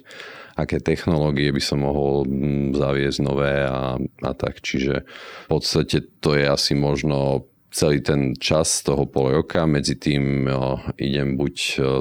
aké 0.53 0.77
technológie 0.79 1.49
by 1.49 1.61
som 1.61 1.81
mohol 1.81 2.25
mm, 2.25 2.77
zaviesť 2.77 3.19
nové 3.25 3.65
a, 3.65 3.97
a 3.99 4.31
tak. 4.37 4.61
Čiže 4.61 5.05
v 5.45 5.47
podstate 5.49 6.05
to 6.21 6.37
je 6.37 6.45
asi 6.45 6.77
možno 6.77 7.49
celý 7.73 8.05
ten 8.05 8.37
čas 8.37 8.85
toho 8.85 9.09
pol 9.09 9.33
roka. 9.33 9.65
Medzi 9.65 9.97
tým 9.97 10.45
jo, 10.45 10.77
idem 11.01 11.33
buď 11.33 11.55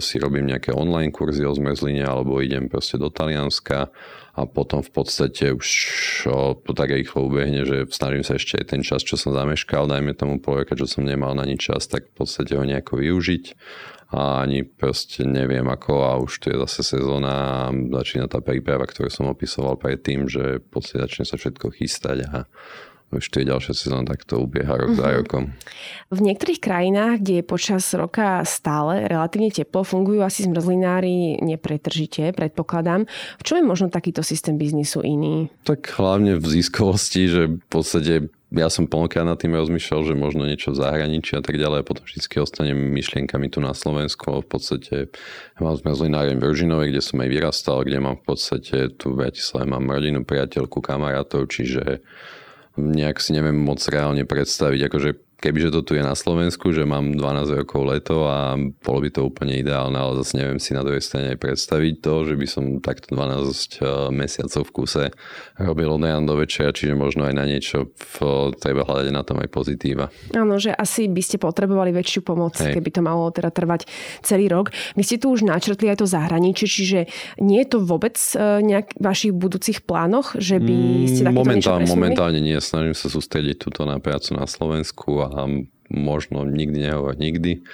si 0.04 0.20
robím 0.20 0.52
nejaké 0.52 0.76
online 0.76 1.10
kurzy 1.10 1.48
o 1.48 1.56
zmrzline, 1.56 2.04
alebo 2.04 2.44
idem 2.44 2.68
proste 2.68 3.00
do 3.00 3.08
Talianska 3.08 3.88
a 4.32 4.48
potom 4.48 4.84
v 4.84 4.92
podstate 4.92 5.52
už 5.52 5.68
jo, 6.28 6.60
to 6.60 6.72
tak 6.76 6.92
rýchlo 6.92 7.28
ubehne, 7.28 7.64
že 7.64 7.88
snažím 7.88 8.24
sa 8.24 8.36
ešte 8.36 8.60
aj 8.60 8.66
ten 8.68 8.84
čas, 8.84 9.00
čo 9.04 9.16
som 9.16 9.32
zameškal, 9.32 9.88
dajme 9.88 10.12
tomu 10.12 10.40
pol 10.44 10.60
roka, 10.60 10.76
čo 10.76 10.84
som 10.84 11.08
nemal 11.08 11.32
na 11.32 11.48
nič 11.48 11.72
čas, 11.72 11.88
tak 11.88 12.08
v 12.12 12.24
podstate 12.24 12.52
ho 12.52 12.64
nejako 12.64 13.00
využiť 13.00 13.44
a 14.12 14.44
ani 14.44 14.62
proste 14.68 15.24
neviem 15.24 15.64
ako 15.64 15.92
a 16.04 16.20
už 16.20 16.32
tu 16.36 16.46
je 16.52 16.60
zase 16.68 17.00
sezóna 17.00 17.32
a 17.32 17.56
začína 17.72 18.28
tá 18.28 18.44
príprava, 18.44 18.84
ktorú 18.84 19.08
som 19.08 19.32
opisoval 19.32 19.80
predtým, 19.80 20.28
že 20.28 20.60
v 20.60 20.80
začne 20.84 21.24
sa 21.24 21.40
všetko 21.40 21.72
chystať 21.72 22.28
a 22.28 22.44
už 23.12 23.28
to 23.28 23.44
je 23.44 23.46
ďalšia 23.52 23.72
sezóna, 23.76 24.08
tak 24.08 24.24
to 24.24 24.40
ubieha 24.40 24.72
rok 24.72 24.96
uh-huh. 24.96 25.00
za 25.00 25.08
mhm. 25.12 25.16
rokom. 25.20 25.42
V 26.08 26.20
niektorých 26.24 26.60
krajinách, 26.60 27.20
kde 27.20 27.34
je 27.40 27.44
počas 27.44 27.84
roka 27.92 28.40
stále 28.48 29.04
relatívne 29.04 29.52
teplo, 29.52 29.84
fungujú 29.84 30.24
asi 30.24 30.48
zmrzlinári 30.48 31.40
nepretržite, 31.44 32.32
predpokladám. 32.32 33.04
V 33.36 33.42
čom 33.44 33.60
je 33.60 33.64
možno 33.68 33.86
takýto 33.92 34.24
systém 34.24 34.56
biznisu 34.56 35.04
iný? 35.04 35.52
Tak 35.68 35.92
hlavne 36.00 36.40
v 36.40 36.46
ziskovosti, 36.48 37.28
že 37.28 37.42
v 37.60 37.66
podstate 37.68 38.32
ja 38.52 38.68
som 38.68 38.84
plnokrát 38.84 39.24
nad 39.24 39.40
tým 39.40 39.56
rozmýšľal, 39.56 40.12
že 40.12 40.14
možno 40.14 40.44
niečo 40.44 40.76
v 40.76 40.84
zahraničí 40.84 41.40
a 41.40 41.42
tak 41.42 41.56
ďalej 41.56 41.78
a 41.80 41.88
potom 41.88 42.04
vždy 42.04 42.20
ostanem 42.36 42.76
myšlienkami 42.76 43.48
tu 43.48 43.64
na 43.64 43.72
Slovensku. 43.72 44.44
V 44.44 44.48
podstate 44.48 45.08
mám 45.56 45.72
zmrzlináreň 45.80 46.36
v 46.36 46.44
Ružinovej, 46.52 46.92
kde 46.92 47.00
som 47.00 47.24
aj 47.24 47.32
vyrastal, 47.32 47.80
kde 47.80 47.98
mám 48.04 48.20
v 48.20 48.24
podstate 48.28 48.92
tu 48.92 49.16
v 49.16 49.24
Bratislave 49.24 49.64
mám 49.64 49.88
rodinu, 49.88 50.28
priateľku, 50.28 50.84
kamarátov, 50.84 51.48
čiže 51.48 52.04
nejak 52.76 53.20
si 53.20 53.36
neviem 53.36 53.56
moc 53.56 53.80
reálne 53.88 54.24
predstaviť, 54.24 54.80
akože 54.88 55.10
kebyže 55.42 55.74
to 55.74 55.80
tu 55.82 55.92
je 55.98 56.06
na 56.06 56.14
Slovensku, 56.14 56.70
že 56.70 56.86
mám 56.86 57.18
12 57.18 57.66
rokov 57.66 57.82
leto 57.82 58.30
a 58.30 58.54
bolo 58.54 58.98
by 59.02 59.10
to 59.10 59.26
úplne 59.26 59.58
ideálne, 59.58 59.98
ale 59.98 60.22
zase 60.22 60.38
neviem 60.38 60.62
si 60.62 60.70
na 60.70 60.86
druhej 60.86 61.02
strane 61.02 61.34
predstaviť 61.34 61.98
to, 61.98 62.14
že 62.30 62.34
by 62.38 62.46
som 62.46 62.64
takto 62.78 63.18
12 63.18 63.82
eh, 63.82 63.86
mesiacov 64.14 64.62
v 64.62 64.70
kuse 64.70 65.04
robil 65.58 65.90
od 65.90 66.02
do 66.02 66.34
večera, 66.38 66.70
čiže 66.70 66.94
možno 66.94 67.26
aj 67.26 67.34
na 67.34 67.42
niečo 67.42 67.90
v, 67.98 68.16
treba 68.62 68.86
hľadať 68.86 69.10
na 69.10 69.22
tom 69.26 69.42
aj 69.42 69.48
pozitíva. 69.50 70.14
Áno, 70.38 70.62
že 70.62 70.70
asi 70.70 71.10
by 71.10 71.22
ste 71.24 71.36
potrebovali 71.42 71.90
väčšiu 71.90 72.22
pomoc, 72.22 72.54
Hej. 72.62 72.78
keby 72.78 72.88
to 72.94 73.02
malo 73.02 73.26
teda 73.34 73.50
trvať 73.50 73.90
celý 74.22 74.46
rok. 74.46 74.70
Vy 74.94 75.02
ste 75.02 75.16
tu 75.18 75.34
už 75.34 75.42
načrtli 75.42 75.90
aj 75.90 76.04
to 76.04 76.06
zahraničie, 76.06 76.70
čiže 76.70 76.98
nie 77.42 77.66
je 77.66 77.68
to 77.74 77.78
vôbec 77.82 78.14
eh, 78.38 78.62
nejak 78.62 78.94
vašich 79.02 79.34
budúcich 79.34 79.82
plánoch, 79.82 80.38
že 80.38 80.62
by 80.62 80.76
ste 81.10 81.22
takéto 81.26 81.42
momentálne, 81.42 81.82
niečo 81.82 81.98
Momentálne 81.98 82.40
nie, 82.42 82.58
snažím 82.62 82.94
sa 82.94 83.10
sústrediť 83.10 83.56
túto 83.58 83.82
na 83.82 83.98
prácu 83.98 84.36
na 84.36 84.46
Slovensku 84.46 85.24
a 85.24 85.31
a 85.32 85.48
možno 85.92 86.44
nikdy 86.44 86.88
nehovor 86.88 87.16
nikdy, 87.16 87.64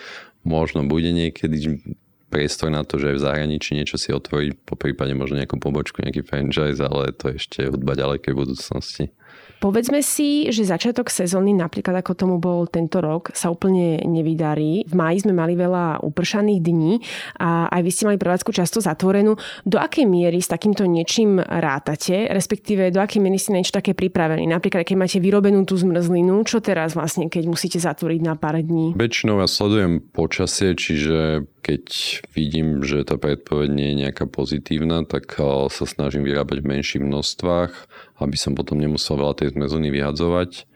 možno 0.42 0.86
bude 0.86 1.12
niekedy 1.12 1.82
priestor 2.28 2.68
na 2.68 2.84
to, 2.84 3.00
že 3.00 3.12
aj 3.12 3.16
v 3.16 3.24
zahraničí 3.24 3.70
niečo 3.72 3.96
si 3.96 4.12
otvoriť, 4.12 4.68
po 4.68 4.76
prípade 4.76 5.16
možno 5.16 5.40
nejakú 5.40 5.56
pobočku, 5.56 6.04
nejaký 6.04 6.22
franchise, 6.28 6.80
ale 6.80 7.16
to 7.16 7.32
ešte 7.32 7.72
hudba 7.72 7.96
ďalekej 7.96 8.32
budúcnosti. 8.36 9.10
Povedzme 9.58 10.06
si, 10.06 10.46
že 10.54 10.62
začiatok 10.62 11.10
sezóny, 11.10 11.50
napríklad 11.50 11.98
ako 11.98 12.14
tomu 12.14 12.36
bol 12.38 12.70
tento 12.70 13.02
rok, 13.02 13.34
sa 13.34 13.50
úplne 13.50 13.98
nevydarí. 14.06 14.86
V 14.86 14.94
máji 14.94 15.26
sme 15.26 15.34
mali 15.34 15.58
veľa 15.58 16.06
upršaných 16.06 16.60
dní 16.62 17.02
a 17.42 17.66
aj 17.66 17.82
vy 17.82 17.90
ste 17.90 18.06
mali 18.06 18.22
prevádzku 18.22 18.54
často 18.54 18.78
zatvorenú. 18.78 19.34
Do 19.66 19.82
akej 19.82 20.06
miery 20.06 20.38
s 20.38 20.46
takýmto 20.46 20.86
niečím 20.86 21.42
rátate, 21.42 22.30
respektíve 22.30 22.94
do 22.94 23.02
akej 23.02 23.18
miery 23.18 23.42
ste 23.42 23.58
niečo 23.58 23.74
také 23.74 23.98
pripravení? 23.98 24.46
Napríklad, 24.46 24.86
keď 24.86 24.94
máte 24.94 25.18
vyrobenú 25.18 25.66
tú 25.66 25.74
zmrzlinu, 25.74 26.46
čo 26.46 26.62
teraz 26.62 26.94
vlastne, 26.94 27.26
keď 27.26 27.50
musíte 27.50 27.82
zatvoriť 27.82 28.20
na 28.22 28.38
pár 28.38 28.62
dní? 28.62 28.94
Väčšinou 28.94 29.42
ja 29.42 29.50
sledujem 29.50 29.98
počasie, 29.98 30.78
čiže 30.78 31.50
keď 31.68 31.84
vidím, 32.32 32.80
že 32.80 33.04
tá 33.04 33.20
predpoveď 33.20 33.68
nie 33.68 33.88
je 33.92 34.00
nejaká 34.08 34.24
pozitívna, 34.24 35.04
tak 35.04 35.36
eh, 35.36 35.68
sa 35.68 35.84
snažím 35.84 36.24
vyrábať 36.24 36.64
v 36.64 36.70
menších 36.78 37.02
množstvách, 37.04 37.72
aby 38.18 38.36
som 38.38 38.54
potom 38.54 38.78
nemusel 38.78 39.18
veľa 39.18 39.34
tej 39.38 39.54
zmrzliny 39.54 39.88
vyhadzovať. 39.94 40.66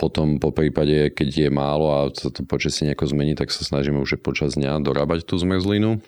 Potom 0.00 0.40
po 0.40 0.50
prípade, 0.50 1.12
keď 1.12 1.28
je 1.46 1.48
málo 1.52 1.86
a 1.92 2.00
sa 2.10 2.32
to 2.32 2.42
počasie 2.42 2.88
nejako 2.88 3.12
zmení, 3.12 3.36
tak 3.36 3.52
sa 3.52 3.62
snažíme 3.62 4.00
už 4.00 4.18
počas 4.24 4.56
dňa 4.56 4.80
dorábať 4.82 5.28
tú 5.28 5.36
zmrzlinu. 5.38 6.00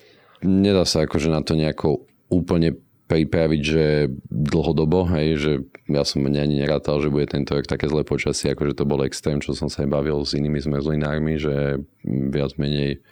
Nedá 0.45 0.83
sa 0.89 1.05
akože 1.05 1.29
na 1.31 1.41
to 1.45 1.55
nejako 1.55 2.05
úplne 2.33 2.77
pripraviť, 3.05 3.61
že 3.61 3.85
dlhodobo, 4.33 5.05
hej, 5.13 5.29
že 5.37 5.53
ja 5.93 6.09
som 6.09 6.25
ani 6.25 6.65
nerátal, 6.65 7.05
že 7.05 7.13
bude 7.13 7.29
tento 7.29 7.53
rok 7.53 7.69
také 7.69 7.85
zlé 7.85 8.01
počasie, 8.01 8.57
akože 8.57 8.81
to 8.81 8.89
bol 8.89 9.05
extrém, 9.05 9.45
čo 9.45 9.53
som 9.53 9.69
sa 9.69 9.85
aj 9.85 9.93
bavil 9.93 10.25
s 10.25 10.33
inými 10.33 10.57
zmrzlinármi, 10.57 11.37
že 11.37 11.85
viac 12.05 12.57
menej 12.57 13.05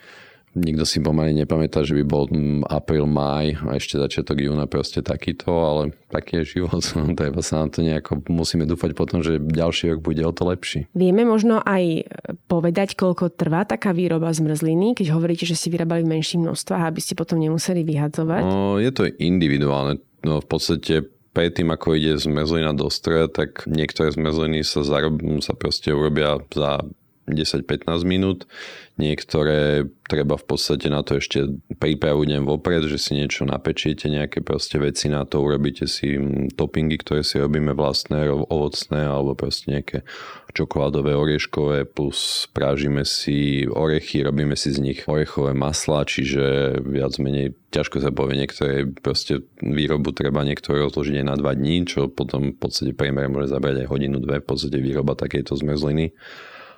Nikto 0.52 0.84
si 0.84 1.00
pomaly 1.00 1.32
nepamätá, 1.32 1.80
že 1.80 1.96
by 1.96 2.04
bol 2.04 2.28
mm, 2.28 2.68
apríl, 2.68 3.08
maj 3.08 3.56
a 3.64 3.80
ešte 3.80 3.96
začiatok 3.96 4.36
júna 4.36 4.68
proste 4.68 5.00
takýto, 5.00 5.48
ale 5.48 5.96
taký 6.12 6.44
je 6.44 6.60
život. 6.60 6.84
Treba 7.20 7.40
sa 7.40 7.64
na 7.64 7.72
to 7.72 7.80
nejako, 7.80 8.20
musíme 8.28 8.68
dúfať 8.68 8.92
potom, 8.92 9.24
že 9.24 9.40
ďalší 9.40 9.96
rok 9.96 10.00
bude 10.04 10.20
o 10.20 10.32
to 10.32 10.44
lepší. 10.44 10.84
Vieme 10.92 11.24
možno 11.24 11.64
aj 11.64 12.04
povedať, 12.52 13.00
koľko 13.00 13.32
trvá 13.32 13.64
taká 13.64 13.96
výroba 13.96 14.28
zmrzliny, 14.28 14.92
keď 14.92 15.16
hovoríte, 15.16 15.48
že 15.48 15.56
si 15.56 15.72
vyrábali 15.72 16.04
v 16.04 16.20
menších 16.20 16.44
množstvách, 16.44 16.84
aby 16.84 17.00
ste 17.00 17.16
potom 17.16 17.40
nemuseli 17.40 17.80
vyhadzovať? 17.80 18.42
No, 18.44 18.76
je 18.76 18.92
to 18.92 19.08
individuálne. 19.08 20.04
No, 20.20 20.44
v 20.44 20.46
podstate 20.46 21.08
predtým, 21.32 21.72
ako 21.72 21.96
ide 21.96 22.20
zmrzlina 22.20 22.76
do 22.76 22.92
stroja, 22.92 23.26
tak 23.26 23.64
niektoré 23.64 24.12
zmrzliny 24.12 24.60
sa, 24.62 24.84
zarob, 24.84 25.18
sa 25.40 25.56
proste 25.56 25.96
urobia 25.96 26.38
za 26.52 26.84
10-15 27.30 28.02
minút. 28.02 28.50
Niektoré 28.98 29.88
treba 30.04 30.36
v 30.36 30.44
podstate 30.44 30.92
na 30.92 31.00
to 31.00 31.16
ešte 31.16 31.48
prípravu 31.80 32.28
deň 32.28 32.44
vopred, 32.44 32.84
že 32.84 33.00
si 33.00 33.16
niečo 33.16 33.48
napečiete, 33.48 34.12
nejaké 34.12 34.44
proste 34.44 34.76
veci 34.76 35.08
na 35.08 35.24
to, 35.24 35.40
urobíte 35.40 35.88
si 35.88 36.20
toppingy, 36.52 37.00
ktoré 37.00 37.24
si 37.24 37.40
robíme 37.40 37.72
vlastné, 37.72 38.28
ovocné 38.28 39.08
alebo 39.08 39.32
proste 39.32 39.72
nejaké 39.72 39.98
čokoládové, 40.52 41.16
orieškové, 41.16 41.88
plus 41.88 42.50
prážime 42.52 43.08
si 43.08 43.64
orechy, 43.64 44.20
robíme 44.20 44.52
si 44.52 44.68
z 44.68 44.84
nich 44.84 45.00
orechové 45.08 45.56
masla, 45.56 46.04
čiže 46.04 46.76
viac 46.84 47.16
menej 47.16 47.56
ťažko 47.72 48.04
sa 48.04 48.12
povie, 48.12 48.44
niektoré 48.44 48.84
proste 49.00 49.40
výrobu 49.64 50.12
treba 50.12 50.44
niektoré 50.44 50.84
rozložiť 50.84 51.24
aj 51.24 51.26
na 51.26 51.36
dva 51.40 51.56
dní, 51.56 51.88
čo 51.88 52.12
potom 52.12 52.52
v 52.52 52.58
podstate 52.60 52.92
priemer 52.92 53.32
môže 53.32 53.48
zabrať 53.48 53.88
aj 53.88 53.88
hodinu, 53.88 54.20
dve, 54.20 54.44
v 54.44 54.46
podstate 54.52 54.76
výroba 54.76 55.16
takejto 55.16 55.56
zmrzliny 55.56 56.12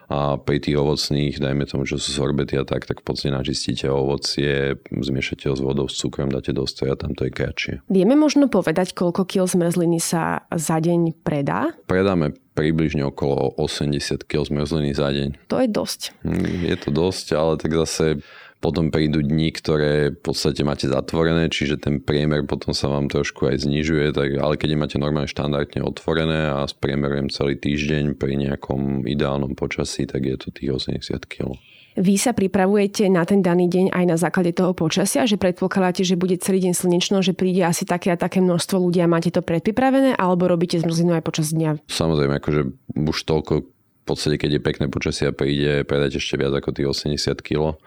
a 0.08 0.36
pri 0.36 0.60
tých 0.60 0.76
ovocných, 0.76 1.40
dajme 1.40 1.64
tomu, 1.64 1.88
že 1.88 1.96
sú 1.96 2.12
sorbety 2.12 2.60
a 2.60 2.64
tak, 2.68 2.84
tak 2.84 3.00
v 3.00 3.06
podstate 3.06 3.32
načistíte 3.32 3.88
ovocie, 3.88 4.76
zmiešate 4.92 5.48
ho 5.48 5.54
s 5.56 5.62
vodou, 5.64 5.88
s 5.88 5.96
cukrom, 5.96 6.28
dáte 6.28 6.52
do 6.52 6.68
stoja, 6.68 6.96
tam 6.96 7.16
to 7.16 7.28
je 7.28 7.32
kratšie. 7.32 7.74
Vieme 7.88 8.14
možno 8.18 8.52
povedať, 8.52 8.92
koľko 8.92 9.24
kil 9.24 9.48
zmrzliny 9.48 9.98
sa 9.98 10.44
za 10.52 10.76
deň 10.80 11.24
predá? 11.24 11.72
Predáme 11.88 12.36
približne 12.54 13.02
okolo 13.10 13.58
80 13.58 14.24
kg 14.24 14.46
zmrzliny 14.46 14.94
za 14.94 15.10
deň. 15.10 15.50
To 15.50 15.58
je 15.58 15.68
dosť. 15.68 16.00
Hm, 16.22 16.70
je 16.70 16.76
to 16.78 16.88
dosť, 16.94 17.26
ale 17.34 17.52
tak 17.58 17.74
zase 17.74 18.22
potom 18.64 18.88
prídu 18.88 19.20
dni, 19.20 19.52
ktoré 19.52 20.16
v 20.16 20.20
podstate 20.24 20.64
máte 20.64 20.88
zatvorené, 20.88 21.52
čiže 21.52 21.84
ten 21.84 22.00
priemer 22.00 22.48
potom 22.48 22.72
sa 22.72 22.88
vám 22.88 23.12
trošku 23.12 23.44
aj 23.52 23.68
znižuje, 23.68 24.16
tak, 24.16 24.40
ale 24.40 24.56
keď 24.56 24.80
máte 24.80 24.96
normálne 24.96 25.28
štandardne 25.28 25.84
otvorené 25.84 26.48
a 26.48 26.64
spriemerujem 26.64 27.28
celý 27.28 27.60
týždeň 27.60 28.16
pri 28.16 28.40
nejakom 28.40 29.04
ideálnom 29.04 29.52
počasí, 29.52 30.08
tak 30.08 30.24
je 30.24 30.40
to 30.40 30.48
tých 30.48 30.72
80 30.96 31.28
kg. 31.28 31.60
Vy 31.94 32.18
sa 32.18 32.34
pripravujete 32.34 33.06
na 33.06 33.22
ten 33.22 33.38
daný 33.38 33.70
deň 33.70 33.94
aj 33.94 34.04
na 34.08 34.16
základe 34.18 34.50
toho 34.50 34.74
počasia, 34.74 35.30
že 35.30 35.38
predpokladáte, 35.38 36.02
že 36.02 36.18
bude 36.18 36.34
celý 36.42 36.64
deň 36.66 36.74
slnečno, 36.74 37.22
že 37.22 37.38
príde 37.38 37.62
asi 37.62 37.86
také 37.86 38.10
a 38.10 38.18
také 38.18 38.42
množstvo 38.42 38.82
ľudí 38.82 38.98
a 38.98 39.06
máte 39.06 39.30
to 39.30 39.46
predpripravené, 39.46 40.18
alebo 40.18 40.50
robíte 40.50 40.80
zmrzlinu 40.82 41.14
aj 41.14 41.22
počas 41.22 41.54
dňa? 41.54 41.86
Samozrejme, 41.86 42.42
akože 42.42 42.60
už 42.98 43.18
toľko 43.28 43.52
v 43.62 44.04
podstate, 44.10 44.42
keď 44.42 44.58
je 44.58 44.66
pekné 44.66 44.86
počasie 44.90 45.30
a 45.30 45.36
príde 45.36 45.86
predať 45.86 46.18
ešte 46.18 46.34
viac 46.34 46.50
ako 46.50 46.74
tých 46.74 46.88
80 47.14 47.40
kg 47.40 47.78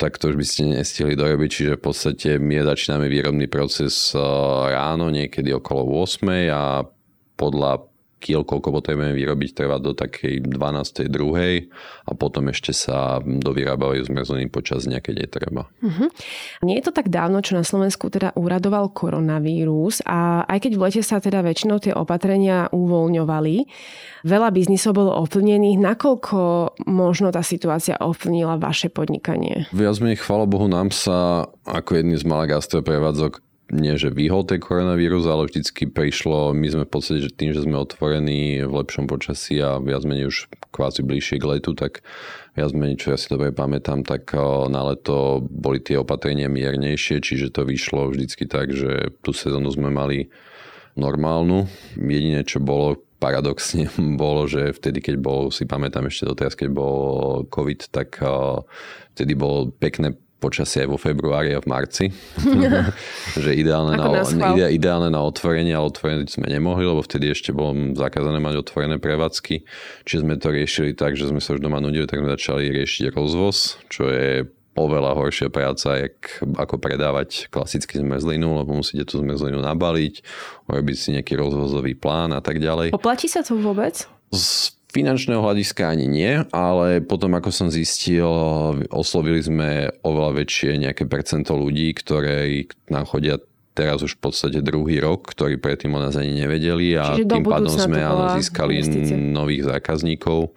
tak 0.00 0.16
to 0.16 0.32
už 0.32 0.40
by 0.40 0.46
ste 0.48 0.72
nestihli 0.72 1.12
dorobiť, 1.12 1.50
čiže 1.52 1.72
v 1.76 1.84
podstate 1.84 2.28
my 2.40 2.64
začíname 2.64 3.04
výrobný 3.12 3.52
proces 3.52 4.16
eh, 4.16 4.20
ráno, 4.72 5.12
niekedy 5.12 5.52
okolo 5.52 5.84
8 6.08 6.24
a 6.48 6.88
podľa 7.36 7.89
kiel, 8.20 8.44
koľko 8.44 8.68
potrebujeme 8.70 9.16
vyrobiť, 9.16 9.50
trvá 9.56 9.80
do 9.80 9.96
takej 9.96 10.44
12. 10.44 11.08
druhej 11.08 11.72
a 12.04 12.12
potom 12.12 12.52
ešte 12.52 12.76
sa 12.76 13.18
dovyrábajú 13.24 14.04
zmrzliny 14.06 14.52
počas 14.52 14.84
dňa, 14.84 15.00
keď 15.00 15.14
je 15.24 15.28
treba. 15.32 15.62
Uh-huh. 15.80 16.12
Nie 16.60 16.78
je 16.78 16.86
to 16.86 16.92
tak 16.92 17.08
dávno, 17.08 17.40
čo 17.40 17.56
na 17.56 17.64
Slovensku 17.64 18.12
teda 18.12 18.36
úradoval 18.36 18.92
koronavírus 18.92 20.04
a 20.04 20.44
aj 20.44 20.68
keď 20.68 20.72
v 20.76 20.82
lete 20.84 21.02
sa 21.02 21.18
teda 21.18 21.40
väčšinou 21.40 21.80
tie 21.80 21.96
opatrenia 21.96 22.68
uvoľňovali, 22.70 23.56
veľa 24.28 24.48
biznisov 24.52 25.00
bolo 25.00 25.16
ovplyvnených. 25.24 25.80
Nakoľko 25.80 26.38
možno 26.86 27.32
tá 27.32 27.40
situácia 27.40 27.96
ovplyvnila 27.96 28.60
vaše 28.60 28.92
podnikanie? 28.92 29.64
Viac 29.72 29.96
menej, 30.04 30.20
chvála 30.20 30.44
Bohu, 30.44 30.68
nám 30.68 30.92
sa 30.92 31.48
ako 31.64 31.96
jedný 31.96 32.20
z 32.20 32.28
malých 32.28 32.60
gastroprevádzok 32.60 33.49
nie 33.70 33.94
že 33.94 34.10
vyhol 34.10 34.42
ten 34.42 34.58
koronavírus, 34.58 35.26
ale 35.30 35.46
vždycky 35.46 35.86
prišlo, 35.86 36.50
my 36.50 36.66
sme 36.66 36.84
v 36.86 36.92
podstate, 36.92 37.20
že 37.26 37.34
tým, 37.34 37.54
že 37.54 37.62
sme 37.62 37.78
otvorení 37.78 38.66
v 38.66 38.72
lepšom 38.74 39.06
počasí 39.06 39.62
a 39.62 39.78
viac 39.78 40.02
menej 40.02 40.30
už 40.30 40.50
kvázi 40.74 41.06
bližšie 41.06 41.38
k 41.38 41.48
letu, 41.48 41.72
tak 41.78 42.02
viac 42.58 42.74
menej, 42.74 42.98
čo 42.98 43.14
ja 43.14 43.18
si 43.18 43.30
dobre 43.30 43.54
pamätám, 43.54 44.02
tak 44.02 44.34
na 44.68 44.82
leto 44.90 45.42
boli 45.46 45.78
tie 45.78 46.02
opatrenia 46.02 46.50
miernejšie, 46.50 47.22
čiže 47.22 47.54
to 47.54 47.62
vyšlo 47.62 48.10
vždycky 48.10 48.50
tak, 48.50 48.74
že 48.74 49.14
tú 49.22 49.30
sezónu 49.30 49.70
sme 49.70 49.90
mali 49.90 50.28
normálnu. 50.98 51.70
Jediné, 51.94 52.42
čo 52.42 52.58
bolo 52.58 52.98
paradoxne 53.22 53.86
bolo, 54.22 54.50
že 54.50 54.74
vtedy, 54.74 54.98
keď 54.98 55.16
bol, 55.22 55.54
si 55.54 55.68
pamätám 55.68 56.10
ešte 56.10 56.26
doteraz, 56.26 56.58
keď 56.58 56.68
bol 56.74 57.46
COVID, 57.46 57.80
tak 57.94 58.18
vtedy 59.14 59.32
bolo 59.38 59.70
pekné 59.70 60.18
počasie 60.40 60.82
aj 60.82 60.88
vo 60.88 60.98
februári 60.98 61.52
a 61.52 61.60
v 61.60 61.68
marci. 61.68 62.04
že 63.44 63.50
ideálne 63.52 64.00
na, 64.00 64.24
ide, 64.56 64.66
ideálne 64.80 65.12
na 65.12 65.20
otvorenie, 65.20 65.76
ale 65.76 65.92
otvorenie 65.92 66.24
sme 66.24 66.48
nemohli, 66.48 66.88
lebo 66.88 67.04
vtedy 67.04 67.28
ešte 67.28 67.52
bolo 67.52 67.92
zakázané 67.92 68.40
mať 68.40 68.64
otvorené 68.64 68.96
prevádzky. 68.96 69.62
Čiže 70.08 70.24
sme 70.24 70.40
to 70.40 70.48
riešili 70.50 70.96
tak, 70.96 71.20
že 71.20 71.28
sme 71.28 71.44
sa 71.44 71.52
už 71.52 71.60
doma 71.60 71.78
nudili, 71.78 72.08
tak 72.08 72.24
sme 72.24 72.32
začali 72.32 72.72
riešiť 72.72 73.12
rozvoz, 73.12 73.76
čo 73.92 74.08
je 74.08 74.48
oveľa 74.80 75.12
horšia 75.18 75.48
práca, 75.52 76.08
jak, 76.08 76.40
ako 76.56 76.80
predávať 76.80 77.52
klasický 77.52 78.00
zmrzlinu, 78.00 78.64
lebo 78.64 78.72
musíte 78.72 79.04
tú 79.04 79.20
zmrzlinu 79.20 79.60
nabaliť, 79.60 80.14
urobiť 80.70 80.96
si 80.96 81.08
nejaký 81.18 81.36
rozvozový 81.36 81.92
plán 81.98 82.32
a 82.32 82.40
tak 82.40 82.62
ďalej. 82.62 82.96
Oplatí 82.96 83.28
sa 83.28 83.44
to 83.44 83.58
vôbec? 83.60 84.08
Z 84.32 84.79
finančného 84.90 85.38
hľadiska 85.38 85.86
ani 85.86 86.06
nie, 86.10 86.32
ale 86.50 86.98
potom 87.00 87.38
ako 87.38 87.50
som 87.54 87.68
zistil, 87.70 88.26
oslovili 88.90 89.38
sme 89.38 89.88
oveľa 90.02 90.42
väčšie 90.42 90.82
nejaké 90.82 91.06
percento 91.06 91.54
ľudí, 91.54 91.94
ktoré 91.94 92.66
nám 92.90 93.06
chodia 93.06 93.38
teraz 93.70 94.02
už 94.02 94.18
v 94.18 94.22
podstate 94.28 94.58
druhý 94.60 94.98
rok, 94.98 95.30
ktorí 95.30 95.56
predtým 95.56 95.94
o 95.94 96.02
nás 96.02 96.18
ani 96.18 96.34
nevedeli 96.34 96.98
a 96.98 97.14
Čiže 97.14 97.30
tým 97.30 97.46
pádom 97.46 97.70
sme 97.70 98.02
áno, 98.02 98.34
získali 98.36 98.82
investície. 98.82 99.16
nových 99.16 99.70
zákazníkov, 99.70 100.50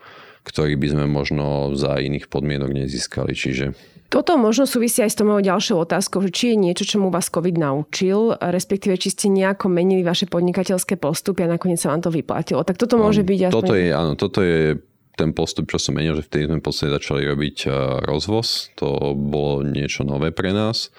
ktorí 0.43 0.75
by 0.75 0.87
sme 0.91 1.05
možno 1.07 1.75
za 1.75 1.99
iných 1.99 2.27
podmienok 2.27 2.71
nezískali. 2.75 3.31
Čiže 3.31 3.73
toto 4.13 4.37
možno 4.37 4.69
súvisí 4.69 5.01
aj 5.01 5.09
s 5.09 5.17
tou 5.17 5.25
mojou 5.25 5.41
ďalšou 5.41 5.89
otázkou, 5.89 6.21
že 6.21 6.29
či 6.29 6.43
je 6.53 6.61
niečo, 6.61 6.85
čo 6.85 7.01
mu 7.01 7.09
vás 7.09 7.33
COVID 7.33 7.57
naučil, 7.57 8.37
respektíve 8.37 8.93
či 8.93 9.09
ste 9.09 9.25
nejako 9.25 9.73
menili 9.73 10.05
vaše 10.05 10.29
podnikateľské 10.29 11.01
postupy 11.01 11.49
a 11.49 11.57
nakoniec 11.57 11.81
sa 11.81 11.89
vám 11.89 12.05
to 12.05 12.13
vyplatilo. 12.13 12.61
Tak 12.61 12.77
toto 12.77 13.01
môže 13.01 13.25
byť 13.25 13.49
aspoň... 13.49 13.57
Toto 13.57 13.73
je, 13.73 13.87
áno, 13.89 14.13
toto 14.13 14.45
je 14.45 14.77
ten 15.17 15.33
postup, 15.33 15.65
čo 15.65 15.81
som 15.81 15.97
menil, 15.97 16.13
že 16.13 16.29
vtedy 16.29 16.45
sme 16.45 16.61
v 16.61 16.65
podstate 16.65 16.93
začali 16.93 17.25
robiť 17.25 17.57
eh, 17.65 17.73
rozvoz. 18.05 18.77
To 18.77 19.17
bolo 19.17 19.65
niečo 19.65 20.05
nové 20.05 20.29
pre 20.29 20.53
nás. 20.53 20.93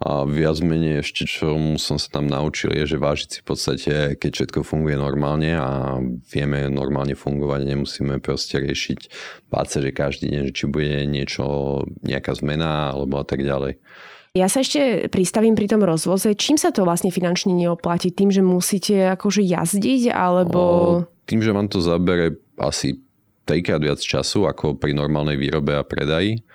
A 0.00 0.24
viac 0.24 0.56
menej 0.64 1.04
ešte, 1.04 1.28
čo 1.28 1.60
som 1.76 2.00
sa 2.00 2.08
tam 2.08 2.24
naučil, 2.24 2.72
je, 2.72 2.96
že 2.96 2.96
vážiť 2.96 3.28
si 3.28 3.38
v 3.44 3.46
podstate, 3.52 3.92
keď 4.16 4.30
všetko 4.32 4.64
funguje 4.64 4.96
normálne 4.96 5.52
a 5.52 6.00
vieme 6.32 6.72
normálne 6.72 7.12
fungovať, 7.12 7.68
nemusíme 7.68 8.16
proste 8.24 8.64
riešiť 8.64 9.00
báť 9.52 9.84
že 9.84 9.92
každý 9.92 10.32
deň, 10.32 10.42
že 10.48 10.52
či 10.56 10.64
bude 10.72 11.04
niečo, 11.04 11.44
nejaká 12.00 12.32
zmena 12.32 12.96
alebo 12.96 13.20
a 13.20 13.28
tak 13.28 13.44
ďalej. 13.44 13.76
Ja 14.32 14.48
sa 14.48 14.62
ešte 14.64 15.10
pristavím 15.12 15.58
pri 15.58 15.66
tom 15.68 15.82
rozvoze. 15.82 16.32
Čím 16.32 16.56
sa 16.56 16.70
to 16.72 16.86
vlastne 16.86 17.10
finančne 17.12 17.50
neoplatí? 17.50 18.14
Tým, 18.14 18.30
že 18.30 18.46
musíte 18.46 19.18
akože 19.18 19.42
jazdiť, 19.42 20.14
alebo... 20.14 20.58
O, 20.62 21.04
tým, 21.26 21.42
že 21.42 21.50
vám 21.50 21.66
to 21.66 21.82
zabere 21.82 22.38
asi 22.56 23.02
trikrát 23.42 23.82
viac 23.82 23.98
času 23.98 24.46
ako 24.46 24.78
pri 24.78 24.94
normálnej 24.94 25.34
výrobe 25.34 25.74
a 25.74 25.82
predaji 25.82 26.46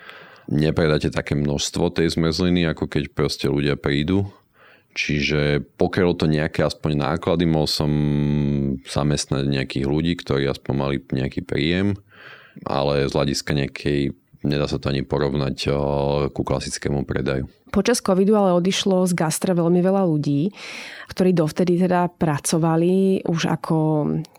nepredáte 0.50 1.10
také 1.14 1.34
množstvo 1.38 1.94
tej 1.94 2.14
zmrzliny, 2.16 2.66
ako 2.70 2.90
keď 2.90 3.04
proste 3.14 3.48
ľudia 3.50 3.78
prídu. 3.78 4.30
Čiže 4.96 5.60
pokrylo 5.76 6.16
to 6.16 6.24
nejaké 6.24 6.64
aspoň 6.64 6.96
náklady, 6.96 7.44
mohol 7.44 7.68
som 7.68 7.92
zamestnať 8.88 9.44
nejakých 9.44 9.86
ľudí, 9.92 10.16
ktorí 10.16 10.48
aspoň 10.48 10.74
mali 10.74 10.98
nejaký 11.04 11.44
príjem, 11.44 12.00
ale 12.64 13.04
z 13.04 13.12
hľadiska 13.12 13.52
nejakej 13.52 14.16
nedá 14.46 14.70
sa 14.70 14.78
to 14.78 14.94
ani 14.94 15.02
porovnať 15.02 15.70
ku 16.32 16.42
klasickému 16.42 17.04
predaju. 17.04 17.50
Počas 17.76 18.00
covidu 18.00 18.40
ale 18.40 18.56
odišlo 18.56 19.04
z 19.04 19.18
gastra 19.18 19.52
veľmi 19.52 19.84
veľa 19.84 20.08
ľudí, 20.08 20.48
ktorí 21.12 21.36
dovtedy 21.36 21.76
teda 21.76 22.08
pracovali 22.08 23.28
už 23.28 23.52
ako 23.52 23.78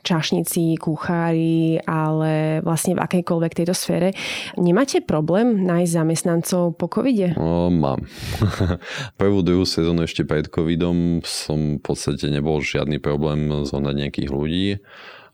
čašníci, 0.00 0.80
kuchári, 0.80 1.82
ale 1.84 2.64
vlastne 2.64 2.96
v 2.96 3.02
akejkoľvek 3.04 3.52
tejto 3.52 3.74
sfére. 3.76 4.16
Nemáte 4.56 5.04
problém 5.04 5.68
nájsť 5.68 5.92
zamestnancov 5.92 6.80
po 6.80 6.88
covide? 6.88 7.36
O, 7.36 7.68
mám. 7.68 8.08
Prvú, 9.20 9.44
druhú 9.44 9.68
sezónu 9.68 10.08
ešte 10.08 10.24
pred 10.24 10.48
covidom 10.48 11.20
som 11.26 11.76
v 11.76 11.82
podstate 11.84 12.32
nebol 12.32 12.64
žiadny 12.64 13.02
problém 13.02 13.52
zohnať 13.68 13.94
nejakých 14.06 14.30
ľudí 14.32 14.66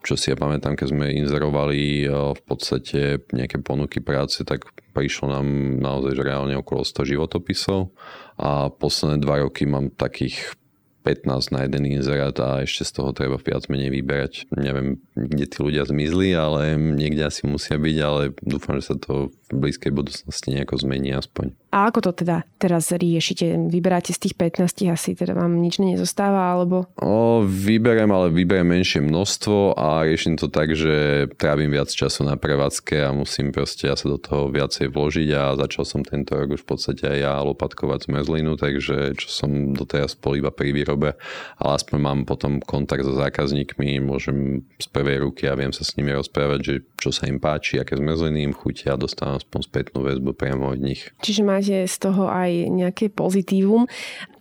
čo 0.02 0.18
si 0.18 0.34
ja 0.34 0.36
pamätám, 0.36 0.74
keď 0.74 0.92
sme 0.92 1.06
inzerovali 1.14 2.04
eh, 2.04 2.10
v 2.10 2.42
podstate 2.42 3.22
nejaké 3.30 3.62
ponuky 3.62 4.02
práce, 4.02 4.42
tak 4.42 4.68
prišlo 4.92 5.32
nám 5.32 5.46
naozaj 5.80 6.18
reálne 6.18 6.58
okolo 6.58 6.84
100 6.84 7.16
životopisov 7.16 7.94
a 8.36 8.68
posledné 8.68 9.22
dva 9.22 9.40
roky 9.46 9.64
mám 9.64 9.88
takých 9.88 10.58
15 11.02 11.50
na 11.50 11.66
jeden 11.66 11.98
inzerát 11.98 12.34
a 12.38 12.62
ešte 12.62 12.86
z 12.86 12.92
toho 12.94 13.10
treba 13.10 13.34
viac 13.34 13.66
menej 13.66 13.90
vyberať. 13.90 14.46
Neviem, 14.54 15.02
kde 15.18 15.50
tí 15.50 15.58
ľudia 15.58 15.82
zmizli, 15.82 16.30
ale 16.30 16.78
niekde 16.78 17.26
asi 17.26 17.42
musia 17.50 17.74
byť, 17.74 17.96
ale 17.98 18.30
dúfam, 18.38 18.78
že 18.78 18.94
sa 18.94 18.96
to 18.96 19.34
v 19.50 19.54
blízkej 19.66 19.90
budúcnosti 19.90 20.54
nejako 20.54 20.78
zmení 20.78 21.10
aspoň. 21.18 21.58
A 21.72 21.88
ako 21.88 22.04
to 22.04 22.12
teda 22.12 22.44
teraz 22.60 22.92
riešite? 22.92 23.56
Vyberáte 23.72 24.12
z 24.12 24.28
tých 24.28 24.34
15 24.36 24.92
asi, 24.92 25.16
teda 25.16 25.32
vám 25.32 25.56
nič 25.56 25.80
nezostáva, 25.80 26.52
alebo? 26.52 26.84
O, 27.00 27.40
vyberiem, 27.48 28.12
ale 28.12 28.28
vyberiem 28.28 28.76
menšie 28.76 29.00
množstvo 29.00 29.80
a 29.80 30.04
riešim 30.04 30.36
to 30.36 30.52
tak, 30.52 30.76
že 30.76 31.26
trávim 31.40 31.72
viac 31.72 31.88
času 31.88 32.28
na 32.28 32.36
prevádzke 32.36 33.00
a 33.00 33.16
musím 33.16 33.56
proste 33.56 33.88
ja 33.88 33.96
sa 33.96 34.12
do 34.12 34.20
toho 34.20 34.52
viacej 34.52 34.92
vložiť 34.92 35.28
a 35.32 35.56
začal 35.56 35.88
som 35.88 36.04
tento 36.04 36.36
rok 36.36 36.60
už 36.60 36.60
v 36.60 36.68
podstate 36.76 37.08
aj 37.08 37.18
ja 37.24 37.40
lopatkovať 37.40 38.04
zmrzlinu, 38.04 38.60
takže 38.60 39.16
čo 39.16 39.28
som 39.32 39.72
doteraz 39.72 40.12
bol 40.20 40.36
iba 40.36 40.52
pri 40.52 40.76
výrobe, 40.76 41.16
ale 41.56 41.70
aspoň 41.80 41.96
mám 41.96 42.18
potom 42.28 42.60
kontakt 42.60 43.08
so 43.08 43.16
zákazníkmi, 43.16 43.96
môžem 44.04 44.68
z 44.76 44.86
prvej 44.92 45.24
ruky 45.24 45.48
a 45.48 45.56
viem 45.56 45.72
sa 45.72 45.88
s 45.88 45.96
nimi 45.96 46.12
rozprávať, 46.12 46.60
že 46.60 46.74
čo 47.00 47.08
sa 47.16 47.24
im 47.32 47.40
páči, 47.40 47.80
aké 47.80 47.96
zmrzliny 47.96 48.44
im 48.44 48.52
chutia 48.52 48.92
a 48.92 49.00
dostávam 49.00 49.40
aspoň 49.40 49.60
spätnú 49.64 50.04
väzbu 50.04 50.36
priamo 50.36 50.68
od 50.68 50.76
nich. 50.76 51.08
Čiže 51.24 51.61
máte 51.62 51.86
z 51.86 51.96
toho 52.02 52.26
aj 52.26 52.50
nejaké 52.74 53.06
pozitívum. 53.06 53.86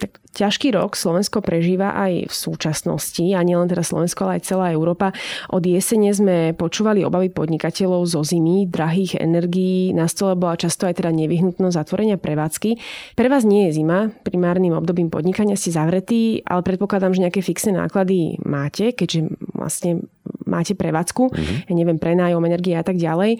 Tak 0.01 0.17
ťažký 0.33 0.73
rok 0.73 0.97
Slovensko 0.97 1.45
prežíva 1.45 1.93
aj 1.93 2.25
v 2.25 2.33
súčasnosti 2.33 3.21
a 3.37 3.45
nielen 3.45 3.69
teda 3.69 3.85
Slovensko, 3.85 4.25
ale 4.25 4.41
aj 4.41 4.49
celá 4.49 4.73
Európa. 4.73 5.13
Od 5.53 5.61
jesene 5.61 6.09
sme 6.09 6.57
počúvali 6.57 7.05
obavy 7.05 7.29
podnikateľov 7.29 8.09
zo 8.09 8.25
zimy, 8.25 8.65
drahých 8.65 9.21
energií, 9.21 9.93
na 9.93 10.09
stole 10.09 10.33
bola 10.33 10.57
často 10.57 10.89
aj 10.89 10.97
teda 10.97 11.13
nevyhnutnosť 11.13 11.77
zatvorenia 11.77 12.17
prevádzky. 12.17 12.81
Pre 13.13 13.27
vás 13.29 13.45
nie 13.45 13.69
je 13.69 13.77
zima, 13.77 14.09
primárnym 14.25 14.73
obdobím 14.73 15.13
podnikania 15.13 15.53
ste 15.53 15.69
zavretí, 15.69 16.41
ale 16.49 16.65
predpokladám, 16.65 17.13
že 17.13 17.29
nejaké 17.29 17.45
fixné 17.45 17.77
náklady 17.77 18.41
máte, 18.41 18.97
keďže 18.97 19.37
vlastne 19.53 20.09
máte 20.51 20.75
prevádzku, 20.75 21.31
mm-hmm. 21.31 21.57
ja 21.71 21.73
neviem, 21.73 21.95
prenájom, 21.95 22.43
energie 22.43 22.75
a 22.75 22.83
tak 22.83 22.99
ďalej. 22.99 23.39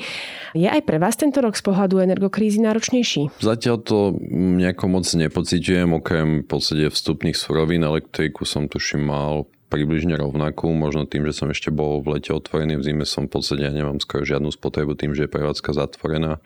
Je 0.56 0.67
aj 0.71 0.82
pre 0.88 0.95
vás 0.95 1.19
tento 1.19 1.43
rok 1.43 1.60
z 1.60 1.63
pohľadu 1.67 2.00
energokrízy 2.00 2.63
náročnejší? 2.63 3.43
Zatiaľ 3.43 3.78
to 3.84 4.15
nejako 4.32 4.88
moc 4.88 5.06
nepocitujem, 5.12 5.91
okrem 5.91 6.41
v 6.41 6.47
podstate 6.47 6.88
vstupných 6.88 7.36
surovín 7.36 7.84
elektriku 7.84 8.47
som 8.47 8.71
tuším 8.71 9.04
mal 9.04 9.52
približne 9.71 10.19
rovnakú, 10.19 10.67
možno 10.76 11.08
tým, 11.08 11.24
že 11.24 11.32
som 11.32 11.47
ešte 11.47 11.71
bol 11.71 12.04
v 12.04 12.19
lete 12.19 12.36
otvorený, 12.36 12.76
v 12.76 12.91
zime 12.91 13.06
som 13.08 13.32
v 13.32 13.39
podstate 13.39 13.63
ja 13.63 13.71
nemám 13.71 14.04
skoro 14.04 14.28
žiadnu 14.28 14.52
spotrebu 14.52 15.00
tým, 15.00 15.15
že 15.15 15.26
je 15.26 15.32
prevádzka 15.32 15.71
zatvorená. 15.71 16.43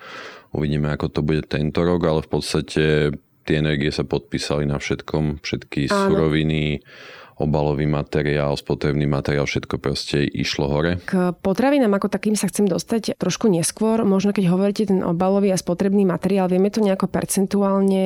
Uvidíme, 0.53 0.93
ako 0.93 1.09
to 1.09 1.21
bude 1.25 1.49
tento 1.49 1.81
rok, 1.81 2.05
ale 2.05 2.21
v 2.21 2.29
podstate 2.29 2.83
tie 3.45 3.55
energie 3.57 3.89
sa 3.89 4.05
podpísali 4.05 4.69
na 4.69 4.77
všetkom, 4.77 5.41
všetky 5.41 5.89
Áno. 5.89 6.13
suroviny, 6.13 6.85
obalový 7.35 7.83
materiál, 7.83 8.55
spotrebný 8.55 9.03
materiál, 9.05 9.43
všetko 9.43 9.75
proste 9.77 10.23
išlo 10.23 10.71
hore. 10.71 11.03
K 11.03 11.35
potravinám 11.35 11.99
ako 11.99 12.07
takým 12.07 12.39
sa 12.39 12.47
chcem 12.47 12.63
dostať 12.63 13.19
trošku 13.19 13.51
neskôr. 13.51 14.07
Možno 14.07 14.31
keď 14.31 14.55
hovoríte 14.55 14.87
ten 14.87 15.03
obalový 15.03 15.51
a 15.51 15.59
spotrebný 15.59 16.07
materiál, 16.07 16.47
vieme 16.47 16.71
to 16.71 16.79
nejako 16.79 17.11
percentuálne 17.11 18.05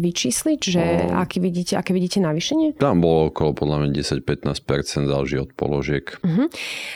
vyčísliť, 0.00 0.60
že 0.64 0.82
no. 1.12 1.20
aké 1.20 1.44
vidíte, 1.44 1.76
aké 1.76 1.92
vidíte 1.92 2.24
navýšenie? 2.24 2.80
Tam 2.80 3.04
bolo 3.04 3.28
okolo 3.28 3.52
podľa 3.52 3.84
mňa 3.84 4.00
10-15%, 4.00 5.04
záleží 5.04 5.36
od 5.36 5.52
položiek. 5.52 6.16
Uh-huh. 6.24 6.48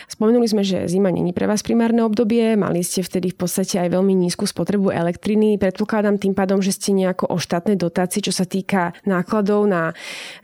Spomenuli 0.09 0.49
sme, 0.49 0.65
že 0.65 0.89
zima 0.89 1.13
není 1.13 1.37
pre 1.37 1.45
vás 1.45 1.61
primárne 1.61 2.01
obdobie, 2.01 2.57
mali 2.57 2.81
ste 2.81 3.05
vtedy 3.05 3.37
v 3.37 3.45
podstate 3.45 3.77
aj 3.77 3.93
veľmi 3.93 4.17
nízku 4.17 4.49
spotrebu 4.49 4.89
elektriny. 4.89 5.61
Predpokladám 5.61 6.17
tým 6.17 6.33
pádom, 6.33 6.65
že 6.65 6.73
ste 6.73 6.97
nejako 6.97 7.29
o 7.29 7.37
štátnej 7.37 7.77
dotácii, 7.77 8.25
čo 8.25 8.33
sa 8.33 8.49
týka 8.49 8.97
nákladov 9.05 9.69
na 9.69 9.93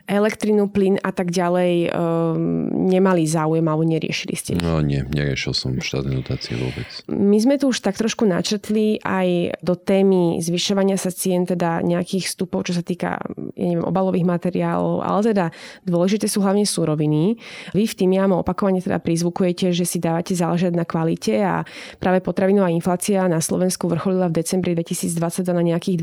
elektrinu, 0.05 0.69
plyn 0.69 0.99
a 1.01 1.09
tak 1.15 1.30
ďalej 1.31 1.73
um, 1.89 2.67
nemali 2.91 3.23
záujem 3.23 3.63
alebo 3.63 3.87
neriešili 3.87 4.35
ste? 4.35 4.51
No 4.59 4.83
nie, 4.83 5.01
neriešil 5.07 5.55
som 5.55 5.73
štátne 5.79 6.19
dotácie 6.19 6.59
vôbec. 6.59 6.87
My 7.07 7.39
sme 7.39 7.55
tu 7.55 7.71
už 7.71 7.79
tak 7.79 7.95
trošku 7.95 8.27
načetli 8.27 8.99
aj 9.01 9.57
do 9.63 9.79
témy 9.79 10.43
zvyšovania 10.43 10.99
sa 10.99 11.09
cien 11.09 11.47
teda 11.47 11.79
nejakých 11.81 12.27
vstupov, 12.27 12.67
čo 12.67 12.75
sa 12.75 12.83
týka 12.83 13.17
ja 13.55 13.65
neviem, 13.71 13.85
obalových 13.85 14.27
materiálov, 14.27 15.01
ale 15.01 15.19
teda 15.31 15.45
dôležité 15.87 16.27
sú 16.27 16.43
hlavne 16.43 16.67
súroviny. 16.67 17.39
Vy 17.71 17.83
v 17.87 17.95
tým 17.97 18.11
jamo 18.17 18.43
opakovane 18.43 18.83
teda 18.83 18.99
prizvukujete, 18.99 19.71
že 19.71 19.87
si 19.87 19.97
dávate 20.01 20.35
záležať 20.35 20.75
na 20.75 20.83
kvalite 20.83 21.39
a 21.39 21.63
práve 21.97 22.19
potravinová 22.19 22.67
inflácia 22.73 23.25
na 23.29 23.39
Slovensku 23.39 23.87
vrcholila 23.87 24.27
v 24.27 24.43
decembri 24.43 24.75
2020 24.75 25.47
na 25.51 25.63
nejakých 25.63 25.97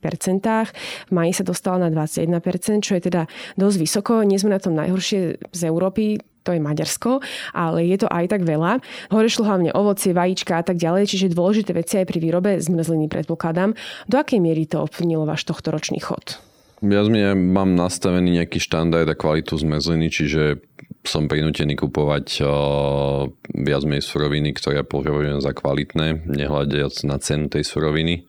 V 1.08 1.12
maji 1.12 1.32
sa 1.34 1.44
dostala 1.44 1.86
na 1.86 1.90
21%, 1.90 2.86
čo 2.86 2.96
je 2.96 3.02
teda 3.02 3.26
dosť 3.58 3.76
vysoko. 3.76 4.12
Nie 4.22 4.38
sme 4.46 4.54
na 4.54 4.62
tom 4.62 4.78
najhoršie 4.78 5.42
z 5.50 5.60
Európy 5.66 6.22
to 6.46 6.54
je 6.54 6.62
Maďarsko, 6.62 7.18
ale 7.50 7.90
je 7.90 7.98
to 7.98 8.06
aj 8.06 8.30
tak 8.30 8.46
veľa. 8.46 8.78
Hore 9.10 9.26
šlo 9.26 9.50
hlavne 9.50 9.74
ovocie, 9.74 10.14
vajíčka 10.14 10.62
a 10.62 10.62
tak 10.62 10.78
ďalej, 10.78 11.10
čiže 11.10 11.34
dôležité 11.34 11.74
veci 11.74 11.98
aj 11.98 12.06
pri 12.06 12.22
výrobe 12.22 12.62
zmrzliny 12.62 13.10
predpokladám. 13.10 13.74
Do 14.06 14.22
akej 14.22 14.38
miery 14.38 14.70
to 14.70 14.86
ovplyvnilo 14.86 15.26
váš 15.26 15.42
tohtoročný 15.42 15.98
chod? 15.98 16.38
Ja 16.86 17.02
mám 17.34 17.74
nastavený 17.74 18.38
nejaký 18.38 18.62
štandard 18.62 19.10
a 19.10 19.18
kvalitu 19.18 19.58
zmrzliny, 19.58 20.06
čiže 20.06 20.62
som 21.02 21.26
prinútený 21.26 21.74
kupovať 21.74 22.42
uh, 22.42 23.26
viac 23.54 23.82
menej 23.86 24.04
suroviny, 24.04 24.54
ktoré 24.54 24.86
považujem 24.86 25.42
za 25.42 25.50
kvalitné, 25.56 26.26
nehľadiac 26.26 26.94
na 27.08 27.16
cenu 27.18 27.50
tej 27.50 27.64
suroviny. 27.64 28.28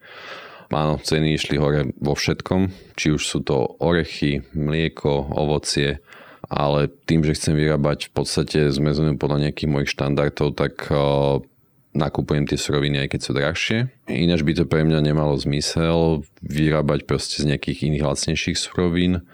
Áno, 0.72 1.00
ceny 1.00 1.36
išli 1.36 1.56
hore 1.60 1.96
vo 2.00 2.12
všetkom, 2.12 2.94
či 3.00 3.16
už 3.16 3.24
sú 3.24 3.40
to 3.44 3.80
orechy, 3.80 4.44
mlieko, 4.52 5.32
ovocie, 5.32 6.04
ale 6.48 6.88
tým, 7.08 7.24
že 7.28 7.36
chcem 7.36 7.56
vyrábať 7.56 8.08
v 8.08 8.12
podstate 8.16 8.60
zmrzlinu 8.72 9.20
podľa 9.20 9.48
nejakých 9.50 9.70
mojich 9.72 9.92
štandardov, 9.92 10.56
tak 10.56 10.88
uh, 10.88 11.44
nakupujem 11.98 12.46
tie 12.48 12.56
suroviny, 12.56 13.04
aj 13.04 13.10
keď 13.12 13.20
sú 13.20 13.32
drahšie. 13.34 13.78
Ináč 14.08 14.46
by 14.46 14.54
to 14.54 14.64
pre 14.70 14.86
mňa 14.86 15.02
nemalo 15.02 15.34
zmysel 15.36 16.24
vyrábať 16.46 17.10
proste 17.10 17.42
z 17.42 17.52
nejakých 17.56 17.92
iných 17.92 18.06
lacnejších 18.06 18.58
surovín. 18.58 19.26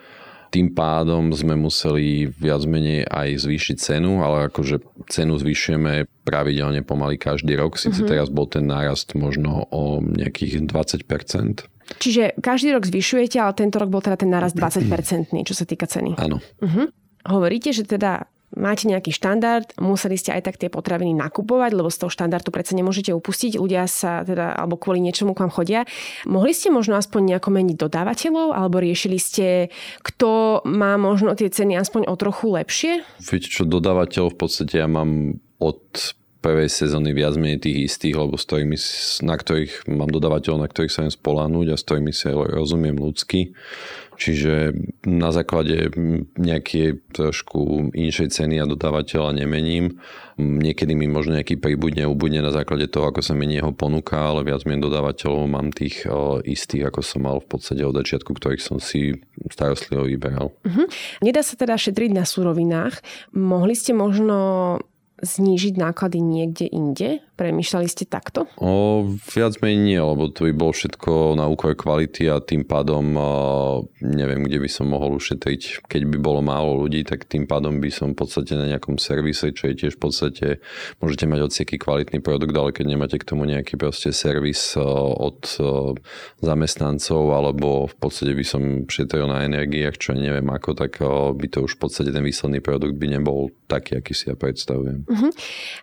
Tým 0.54 0.70
pádom 0.78 1.34
sme 1.34 1.58
museli 1.58 2.30
viac 2.30 2.62
menej 2.70 3.10
aj 3.10 3.42
zvýšiť 3.42 3.76
cenu, 3.82 4.22
ale 4.22 4.54
akože 4.54 4.86
cenu 5.10 5.34
zvyšujeme 5.42 6.06
pravidelne 6.22 6.86
pomaly 6.86 7.18
každý 7.18 7.58
rok. 7.58 7.82
Sice 7.82 8.06
mm-hmm. 8.06 8.10
teraz 8.10 8.30
bol 8.30 8.46
ten 8.46 8.70
nárast 8.70 9.18
možno 9.18 9.66
o 9.74 9.98
nejakých 9.98 10.62
20%. 10.70 11.66
Čiže 11.98 12.38
každý 12.38 12.70
rok 12.70 12.86
zvyšujete, 12.86 13.42
ale 13.42 13.58
tento 13.58 13.82
rok 13.82 13.90
bol 13.90 14.06
teda 14.06 14.14
ten 14.22 14.30
nárast 14.30 14.54
20%, 14.62 15.34
čo 15.42 15.54
sa 15.58 15.66
týka 15.66 15.90
ceny. 15.90 16.22
Áno. 16.22 16.38
Uh-huh. 16.62 16.86
Hovoríte, 17.24 17.72
že 17.72 17.88
teda 17.88 18.28
máte 18.54 18.86
nejaký 18.86 19.10
štandard, 19.10 19.66
museli 19.82 20.14
ste 20.18 20.34
aj 20.34 20.46
tak 20.46 20.56
tie 20.62 20.70
potraviny 20.70 21.18
nakupovať, 21.18 21.74
lebo 21.74 21.90
z 21.90 22.06
toho 22.06 22.14
štandardu 22.14 22.54
predsa 22.54 22.78
nemôžete 22.78 23.10
upustiť, 23.10 23.58
ľudia 23.58 23.90
sa 23.90 24.22
teda, 24.22 24.54
alebo 24.54 24.78
kvôli 24.78 25.02
niečomu 25.02 25.34
k 25.34 25.42
vám 25.46 25.54
chodia. 25.54 25.82
Mohli 26.30 26.54
ste 26.54 26.70
možno 26.70 26.98
aspoň 26.98 27.34
nejako 27.34 27.50
meniť 27.50 27.78
dodávateľov, 27.82 28.54
alebo 28.54 28.78
riešili 28.78 29.18
ste, 29.18 29.74
kto 30.06 30.62
má 30.70 30.96
možno 31.02 31.34
tie 31.34 31.50
ceny 31.50 31.74
aspoň 31.82 32.06
o 32.06 32.16
trochu 32.16 32.54
lepšie? 32.54 32.92
Viete 33.26 33.50
čo, 33.50 33.66
dodávateľov 33.66 34.38
v 34.38 34.40
podstate 34.40 34.78
ja 34.80 34.88
mám 34.88 35.42
od 35.58 36.14
prvej 36.44 36.68
sezóny 36.68 37.16
viac 37.16 37.40
menej 37.40 37.64
tých 37.64 37.88
istých, 37.88 38.20
lebo 38.20 38.36
s 38.36 38.44
ktorými, 38.44 38.76
na 39.24 39.40
ktorých 39.40 39.88
mám 39.88 40.12
dodávateľov, 40.12 40.60
na 40.60 40.70
ktorých 40.70 40.92
sa 40.92 41.08
viem 41.08 41.16
spoláhnuť 41.16 41.68
a 41.72 41.80
s 41.80 41.86
ktorými 41.88 42.12
sa 42.12 42.36
rozumiem 42.36 43.00
ľudsky. 43.00 43.56
Čiže 44.14 44.78
na 45.10 45.34
základe 45.34 45.90
nejakej 46.38 47.02
trošku 47.18 47.90
inšej 47.98 48.30
ceny 48.30 48.62
a 48.62 48.70
dodávateľa 48.70 49.42
nemením. 49.42 49.98
Niekedy 50.38 50.94
mi 50.94 51.10
možno 51.10 51.34
nejaký 51.34 51.58
príbudne 51.58 52.06
ubudne 52.06 52.46
na 52.46 52.54
základe 52.54 52.86
toho, 52.94 53.10
ako 53.10 53.26
sa 53.26 53.34
mení 53.34 53.58
jeho 53.58 53.74
ponuka, 53.74 54.22
ale 54.22 54.46
viac 54.46 54.70
menej 54.70 54.86
dodávateľov 54.86 55.50
mám 55.50 55.74
tých 55.74 56.06
istých, 56.46 56.94
ako 56.94 57.02
som 57.02 57.26
mal 57.26 57.42
v 57.42 57.58
podstate 57.58 57.82
od 57.82 57.98
začiatku, 57.98 58.38
ktorých 58.38 58.62
som 58.62 58.78
si 58.78 59.18
starostlivo 59.50 60.06
vyberal. 60.06 60.54
Uh-huh. 60.62 60.86
Nedá 61.26 61.42
sa 61.42 61.58
teda 61.58 61.74
šetriť 61.74 62.14
na 62.14 62.24
surovinách. 62.30 63.02
Mohli 63.34 63.74
ste 63.74 63.98
možno 63.98 64.38
znížiť 65.24 65.80
náklady 65.80 66.20
niekde 66.20 66.68
inde? 66.68 67.24
Premýšľali 67.34 67.88
ste 67.90 68.06
takto? 68.06 68.46
O, 68.62 69.10
viac 69.34 69.58
menej 69.58 69.80
nie, 69.82 69.98
lebo 69.98 70.30
to 70.30 70.46
by 70.46 70.54
bolo 70.54 70.70
všetko 70.70 71.34
na 71.34 71.50
úkor 71.50 71.74
kvality 71.74 72.30
a 72.30 72.38
tým 72.38 72.62
pádom 72.62 73.18
neviem, 74.04 74.46
kde 74.46 74.62
by 74.62 74.70
som 74.70 74.94
mohol 74.94 75.18
ušetriť. 75.18 75.88
Keď 75.90 76.02
by 76.14 76.18
bolo 76.22 76.46
málo 76.46 76.78
ľudí, 76.86 77.02
tak 77.02 77.26
tým 77.26 77.50
pádom 77.50 77.82
by 77.82 77.90
som 77.90 78.14
v 78.14 78.22
podstate 78.22 78.54
na 78.54 78.70
nejakom 78.70 79.02
servise, 79.02 79.50
čo 79.50 79.74
je 79.74 79.80
tiež 79.82 79.98
v 79.98 80.02
podstate, 80.04 80.48
môžete 81.02 81.26
mať 81.26 81.40
odseky 81.50 81.82
kvalitný 81.82 82.22
produkt, 82.22 82.54
ale 82.54 82.70
keď 82.70 82.86
nemáte 82.86 83.18
k 83.18 83.26
tomu 83.26 83.50
nejaký 83.50 83.82
proste 83.82 84.14
servis 84.14 84.78
od 84.78 85.42
zamestnancov 86.44 87.34
alebo 87.34 87.90
v 87.90 87.96
podstate 87.98 88.38
by 88.38 88.46
som 88.46 88.62
šetril 88.86 89.26
na 89.26 89.42
energiách, 89.48 89.98
čo 89.98 90.14
neviem 90.14 90.46
ako, 90.54 90.78
tak 90.78 91.02
by 91.34 91.48
to 91.50 91.66
už 91.66 91.80
v 91.80 91.82
podstate 91.82 92.14
ten 92.14 92.22
výsledný 92.22 92.62
produkt 92.62 92.94
by 92.94 93.08
nebol 93.10 93.50
taký, 93.66 93.98
aký 93.98 94.14
si 94.14 94.30
ja 94.30 94.38
predstavujem. 94.38 95.10
Uh-huh. 95.14 95.30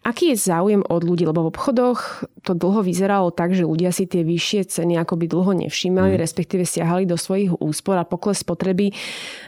Aký 0.03 0.35
je 0.35 0.37
záujem 0.43 0.83
od 0.83 1.07
ľudí? 1.07 1.23
Lebo 1.23 1.47
v 1.47 1.55
obchodoch 1.55 2.27
to 2.43 2.59
dlho 2.59 2.83
vyzeralo 2.83 3.31
tak, 3.31 3.55
že 3.55 3.63
ľudia 3.63 3.95
si 3.95 4.11
tie 4.11 4.27
vyššie 4.27 4.75
ceny 4.75 4.99
akoby 4.99 5.31
dlho 5.31 5.55
nevšímali, 5.55 6.19
uh-huh. 6.19 6.25
respektíve 6.27 6.67
siahali 6.67 7.07
do 7.07 7.15
svojich 7.15 7.55
úspor 7.63 7.95
a 7.95 8.05
pokles 8.05 8.43
spotreby 8.43 8.91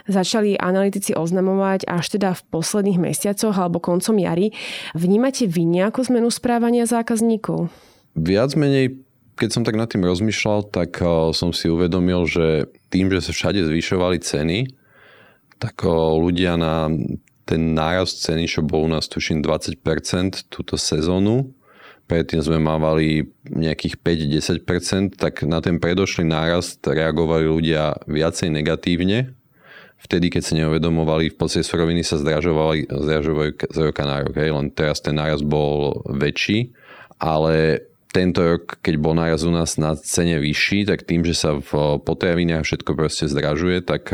začali 0.07 0.55
analytici 0.55 1.11
oznamovať 1.11 1.83
až 1.83 2.15
teda 2.15 2.31
v 2.31 2.41
posledných 2.47 3.11
mesiacoch 3.11 3.59
alebo 3.59 3.83
koncom 3.83 4.15
jary. 4.15 4.55
Vnímate 4.95 5.51
vy 5.51 5.67
nejakú 5.67 5.99
zmenu 6.07 6.31
správania 6.31 6.87
zákazníkov? 6.87 7.67
Viac 8.15 8.55
menej 8.55 9.03
keď 9.33 9.49
som 9.49 9.65
tak 9.65 9.73
nad 9.73 9.89
tým 9.89 10.05
rozmýšľal, 10.05 10.69
tak 10.69 11.01
eh, 11.01 11.09
som 11.33 11.49
si 11.51 11.69
uvedomil, 11.69 12.25
že 12.29 12.69
tým, 12.93 13.09
že 13.09 13.29
sa 13.29 13.31
všade 13.33 13.65
zvyšovali 13.65 14.21
ceny, 14.21 14.69
tak 15.57 15.81
eh, 15.81 15.89
ľudia 15.89 16.53
na 16.55 16.93
ten 17.53 17.77
nárast 17.77 18.25
ceny, 18.25 18.49
čo 18.49 18.65
bol 18.65 18.85
u 18.85 18.89
nás 18.89 19.05
tuším 19.05 19.45
20% 19.45 20.49
túto 20.49 20.73
sezónu, 20.73 21.53
predtým 22.09 22.41
sme 22.41 22.57
mávali 22.57 23.29
nejakých 23.45 24.01
5-10%, 24.65 25.21
tak 25.21 25.45
na 25.45 25.61
ten 25.61 25.77
predošlý 25.77 26.25
nárast 26.25 26.81
reagovali 26.81 27.45
ľudia 27.45 28.01
viacej 28.09 28.49
negatívne, 28.49 29.37
vtedy, 30.03 30.27
keď 30.27 30.41
si 30.43 30.53
neuvedomovali, 30.59 31.31
v 31.31 31.37
podstate 31.39 31.63
suroviny 31.63 32.03
sa 32.03 32.19
zdražovali, 32.19 32.91
zdražovajú 32.91 33.51
z 33.71 33.79
roka 33.79 34.03
na 34.03 34.25
rok. 34.25 34.35
Hej. 34.35 34.51
Len 34.51 34.67
teraz 34.75 34.99
ten 34.99 35.15
nárast 35.15 35.47
bol 35.47 36.03
väčší, 36.11 36.75
ale 37.23 37.87
tento 38.13 38.45
rok, 38.45 38.77
keď 38.85 38.95
bol 39.01 39.17
náraz 39.17 39.41
u 39.41 39.49
nás 39.49 39.81
na 39.81 39.97
cene 39.97 40.37
vyšší, 40.37 40.85
tak 40.85 41.09
tým, 41.09 41.25
že 41.25 41.33
sa 41.33 41.57
v 41.57 41.97
potravinách 41.97 42.61
všetko 42.61 42.93
proste 42.93 43.25
zdražuje, 43.25 43.81
tak 43.81 44.13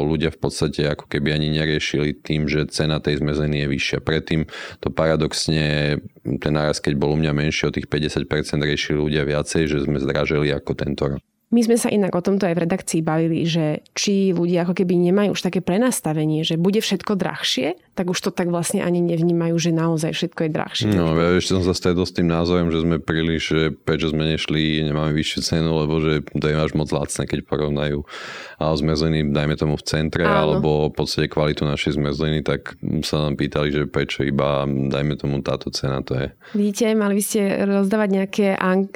ľudia 0.00 0.32
v 0.32 0.38
podstate 0.40 0.88
ako 0.88 1.04
keby 1.04 1.36
ani 1.36 1.52
neriešili 1.52 2.16
tým, 2.16 2.48
že 2.48 2.64
cena 2.72 3.04
tej 3.04 3.20
zmrzliny 3.20 3.62
je 3.62 3.66
vyššia. 3.68 3.98
Predtým 4.00 4.48
to 4.80 4.88
paradoxne, 4.88 6.00
ten 6.24 6.52
náraz, 6.56 6.80
keď 6.80 6.96
bol 6.96 7.12
u 7.12 7.20
mňa 7.20 7.36
menší 7.36 7.68
o 7.68 7.74
tých 7.76 7.86
50%, 7.86 8.24
riešili 8.64 8.96
ľudia 8.96 9.28
viacej, 9.28 9.68
že 9.68 9.84
sme 9.84 10.00
zdražili 10.00 10.48
ako 10.48 10.72
tento 10.72 11.04
rok. 11.12 11.20
My 11.54 11.62
sme 11.62 11.78
sa 11.78 11.86
inak 11.86 12.10
o 12.10 12.24
tomto 12.24 12.50
aj 12.50 12.58
v 12.58 12.62
redakcii 12.66 13.00
bavili, 13.06 13.46
že 13.46 13.86
či 13.94 14.34
ľudia 14.34 14.66
ako 14.66 14.74
keby 14.74 14.98
nemajú 14.98 15.38
už 15.38 15.44
také 15.46 15.62
prenastavenie, 15.62 16.42
že 16.42 16.58
bude 16.58 16.82
všetko 16.82 17.14
drahšie, 17.14 17.78
tak 17.94 18.10
už 18.10 18.18
to 18.18 18.30
tak 18.34 18.50
vlastne 18.50 18.82
ani 18.82 18.98
nevnímajú, 18.98 19.54
že 19.54 19.70
naozaj 19.70 20.10
všetko 20.12 20.40
je 20.46 20.50
drahšie. 20.50 20.90
No, 20.90 21.14
ja 21.14 21.38
ešte 21.38 21.54
som 21.54 21.62
sa 21.62 21.74
stredol 21.74 22.02
s 22.02 22.12
tým 22.12 22.26
názorom, 22.26 22.74
že 22.74 22.82
sme 22.82 22.98
príliš, 22.98 23.42
že 23.54 23.60
prečo 23.70 24.10
sme 24.10 24.26
nešli, 24.34 24.82
nemáme 24.82 25.14
vyššiu 25.14 25.40
cenu, 25.46 25.70
lebo 25.78 26.02
že 26.02 26.26
to 26.34 26.46
je 26.50 26.54
až 26.58 26.74
moc 26.74 26.90
lacné, 26.90 27.22
keď 27.30 27.46
porovnajú 27.46 28.02
zmrzliny, 28.58 29.30
dajme 29.30 29.54
tomu 29.54 29.74
v 29.78 29.84
centre, 29.86 30.26
Áno. 30.26 30.34
alebo 30.58 30.70
v 30.90 30.94
podstate 30.94 31.30
kvalitu 31.30 31.62
našej 31.66 31.94
zmrzliny, 31.94 32.42
tak 32.42 32.74
sa 33.06 33.30
nám 33.30 33.38
pýtali, 33.38 33.70
že 33.70 33.82
prečo 33.86 34.26
iba, 34.26 34.66
dajme 34.66 35.14
tomu 35.14 35.38
táto 35.42 35.70
cena 35.70 36.02
to 36.02 36.18
je. 36.18 36.26
Vidíte, 36.54 36.94
mali 36.98 37.18
by 37.18 37.22
ste 37.22 37.40
rozdávať 37.62 38.08
nejaké, 38.10 38.46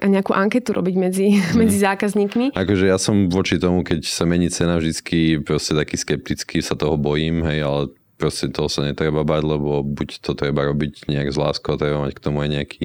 nejakú 0.02 0.34
anketu 0.34 0.74
robiť 0.74 0.94
medzi, 0.98 1.38
hmm. 1.38 1.54
medzi 1.54 1.78
zákazníkmi. 1.78 2.58
Akože 2.58 2.90
ja 2.90 2.98
som 2.98 3.30
voči 3.30 3.62
tomu, 3.62 3.87
keď 3.87 4.06
sa 4.06 4.26
mení 4.26 4.50
cena 4.50 4.78
vždycky 4.78 5.38
proste 5.42 5.78
taký 5.78 5.94
skeptický, 5.94 6.62
sa 6.62 6.74
toho 6.74 6.98
bojím, 6.98 7.46
hej, 7.46 7.62
ale 7.62 7.82
proste 8.18 8.50
toho 8.50 8.66
sa 8.66 8.83
netreba 8.83 9.22
bať, 9.22 9.42
lebo 9.46 9.87
buď 9.87 10.20
to 10.20 10.35
treba 10.35 10.66
robiť 10.66 11.07
nejak 11.07 11.31
z 11.31 11.38
láskou, 11.38 11.78
treba 11.78 12.02
mať 12.02 12.18
k 12.18 12.24
tomu 12.26 12.42
aj 12.42 12.50
nejaký 12.50 12.85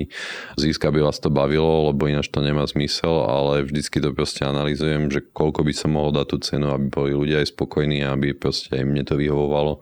zisk, 0.61 0.85
aby 0.85 1.01
vás 1.01 1.17
to 1.17 1.33
bavilo, 1.33 1.89
lebo 1.89 2.05
ináč 2.05 2.29
to 2.29 2.45
nemá 2.45 2.69
zmysel, 2.69 3.25
ale 3.25 3.65
vždycky 3.65 3.97
to 3.97 4.13
proste 4.13 4.45
analýzujem, 4.45 5.09
že 5.09 5.25
koľko 5.25 5.65
by 5.65 5.73
som 5.73 5.97
mohol 5.97 6.13
dať 6.13 6.27
tú 6.29 6.37
cenu, 6.45 6.69
aby 6.69 6.85
boli 6.93 7.11
ľudia 7.17 7.41
aj 7.41 7.49
spokojní 7.49 8.05
aby 8.05 8.37
proste 8.37 8.77
aj 8.77 8.85
mne 8.85 9.03
to 9.07 9.17
vyhovovalo. 9.17 9.81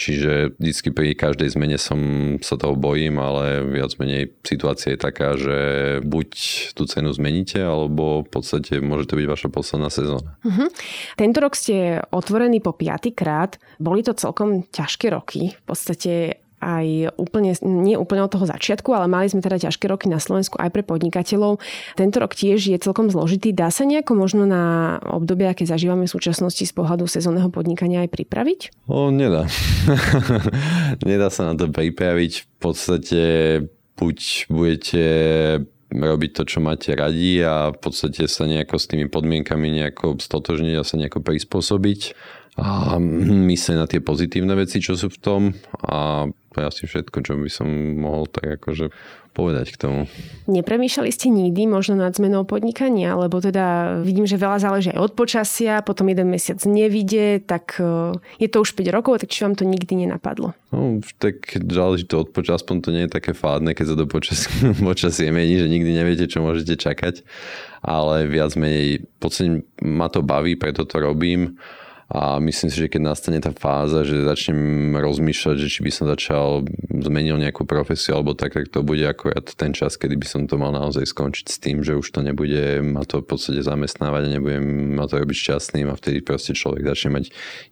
Čiže 0.00 0.56
vždycky 0.56 0.88
pri 0.96 1.12
každej 1.12 1.52
zmene 1.52 1.76
som 1.76 2.00
sa 2.40 2.56
toho 2.56 2.72
bojím, 2.72 3.20
ale 3.20 3.60
viac 3.68 4.00
menej 4.00 4.32
situácia 4.40 4.96
je 4.96 5.04
taká, 5.04 5.36
že 5.36 5.58
buď 6.00 6.28
tú 6.72 6.88
cenu 6.88 7.12
zmeníte, 7.12 7.60
alebo 7.60 8.24
v 8.24 8.28
podstate 8.32 8.80
môže 8.80 9.12
to 9.12 9.20
byť 9.20 9.26
vaša 9.28 9.48
posledná 9.52 9.92
sezóna. 9.92 10.40
Uh-huh. 10.40 10.72
Tento 11.20 11.38
rok 11.44 11.52
ste 11.52 12.00
otvorení 12.16 12.64
po 12.64 12.72
piatýkrát. 12.72 13.60
Boli 13.76 14.00
to 14.00 14.16
celkom 14.16 14.64
ťažké 14.80 15.12
roky. 15.12 15.52
V 15.52 15.62
podstate 15.68 16.40
aj 16.60 17.16
úplne, 17.16 17.56
nie 17.64 17.96
úplne 17.96 18.20
od 18.20 18.32
toho 18.36 18.44
začiatku, 18.44 18.92
ale 18.92 19.08
mali 19.08 19.32
sme 19.32 19.40
teda 19.40 19.56
ťažké 19.56 19.88
roky 19.88 20.12
na 20.12 20.20
Slovensku 20.20 20.60
aj 20.60 20.68
pre 20.68 20.84
podnikateľov. 20.84 21.56
Tento 21.96 22.16
rok 22.20 22.36
tiež 22.36 22.60
je 22.60 22.76
celkom 22.76 23.08
zložitý. 23.08 23.56
Dá 23.56 23.72
sa 23.72 23.88
nejako 23.88 24.12
možno 24.12 24.44
na 24.44 24.96
obdobie, 25.08 25.48
aké 25.48 25.64
zažívame 25.64 26.04
v 26.04 26.12
súčasnosti 26.12 26.60
z 26.60 26.72
pohľadu 26.76 27.08
sezónneho 27.08 27.48
podnikania 27.48 28.04
aj 28.04 28.12
pripraviť? 28.12 28.60
O, 28.92 29.08
nedá. 29.08 29.48
nedá 31.08 31.32
sa 31.32 31.48
na 31.48 31.54
to 31.56 31.72
pripraviť. 31.72 32.32
V 32.44 32.48
podstate 32.60 33.22
buď 33.96 34.18
budete 34.52 35.04
robiť 35.90 36.30
to, 36.36 36.42
čo 36.46 36.58
máte 36.62 36.94
radi 36.94 37.42
a 37.42 37.74
v 37.74 37.78
podstate 37.82 38.30
sa 38.30 38.46
nejako 38.46 38.78
s 38.78 38.86
tými 38.86 39.10
podmienkami 39.10 39.74
nejako 39.74 40.22
stotožniť 40.22 40.74
a 40.78 40.86
sa 40.86 40.94
nejako 41.00 41.18
prispôsobiť 41.24 42.14
a 42.60 43.00
myslieť 43.00 43.76
na 43.80 43.88
tie 43.88 44.04
pozitívne 44.04 44.52
veci, 44.52 44.84
čo 44.84 44.92
sú 44.92 45.08
v 45.08 45.18
tom 45.18 45.42
a 45.80 46.28
to 46.50 46.56
je 46.58 46.66
asi 46.66 46.82
všetko, 46.84 47.18
čo 47.22 47.38
by 47.38 47.48
som 47.48 47.68
mohol 47.96 48.26
tak 48.26 48.58
akože 48.58 48.90
povedať 49.30 49.66
k 49.72 49.76
tomu. 49.78 50.00
Nepremýšľali 50.50 51.10
ste 51.14 51.30
nikdy 51.30 51.70
možno 51.70 51.94
nad 51.94 52.10
zmenou 52.10 52.42
podnikania, 52.42 53.14
lebo 53.14 53.38
teda 53.38 53.96
vidím, 54.02 54.26
že 54.26 54.34
veľa 54.34 54.58
záleží 54.58 54.90
aj 54.90 54.98
od 54.98 55.12
počasia, 55.14 55.86
potom 55.86 56.10
jeden 56.10 56.34
mesiac 56.34 56.58
nevidie, 56.66 57.38
tak 57.38 57.78
e, 57.78 58.18
je 58.42 58.48
to 58.50 58.66
už 58.66 58.74
5 58.74 58.90
rokov, 58.90 59.22
tak 59.22 59.30
či 59.30 59.46
vám 59.46 59.54
to 59.54 59.62
nikdy 59.62 59.94
nenapadlo? 59.94 60.50
No, 60.74 60.98
tak 61.22 61.54
záleží 61.54 62.10
to 62.10 62.26
od 62.26 62.34
počasia, 62.34 62.58
aspoň 62.58 62.76
to 62.82 62.90
nie 62.90 63.06
je 63.06 63.14
také 63.14 63.30
fádne, 63.30 63.70
keď 63.72 63.86
sa 63.86 63.96
do 63.96 64.10
počas, 64.10 64.50
počasie 64.82 65.30
mení, 65.30 65.62
že 65.62 65.70
nikdy 65.70 65.90
neviete, 65.94 66.26
čo 66.26 66.42
môžete 66.42 66.74
čakať, 66.74 67.22
ale 67.86 68.26
viac 68.26 68.58
menej, 68.58 69.06
podstate 69.22 69.62
ma 69.78 70.10
to 70.10 70.26
baví, 70.26 70.58
preto 70.58 70.82
to 70.82 70.98
robím 70.98 71.54
a 72.10 72.42
myslím 72.42 72.74
si, 72.74 72.76
že 72.82 72.90
keď 72.90 73.14
nastane 73.14 73.38
tá 73.38 73.54
fáza, 73.54 74.02
že 74.02 74.26
začnem 74.26 74.98
rozmýšľať, 74.98 75.56
že 75.62 75.70
či 75.70 75.80
by 75.86 75.90
som 75.94 76.10
začal 76.10 76.66
zmenil 76.90 77.38
nejakú 77.38 77.62
profesiu 77.62 78.18
alebo 78.18 78.34
tak, 78.34 78.58
tak 78.58 78.66
to 78.66 78.82
bude 78.82 79.06
akorát 79.06 79.46
ten 79.54 79.70
čas, 79.70 79.94
kedy 79.94 80.18
by 80.18 80.26
som 80.26 80.42
to 80.50 80.58
mal 80.58 80.74
naozaj 80.74 81.06
skončiť 81.06 81.46
s 81.46 81.62
tým, 81.62 81.86
že 81.86 81.94
už 81.94 82.10
to 82.10 82.26
nebude 82.26 82.82
ma 82.82 83.06
to 83.06 83.22
v 83.22 83.30
podstate 83.30 83.62
zamestnávať 83.62 84.26
a 84.26 84.32
nebudem 84.34 84.98
ma 84.98 85.06
to 85.06 85.22
robiť 85.22 85.38
šťastným 85.38 85.86
a 85.86 85.94
vtedy 85.94 86.18
proste 86.26 86.50
človek 86.50 86.82
začne 86.82 87.14
mať 87.14 87.24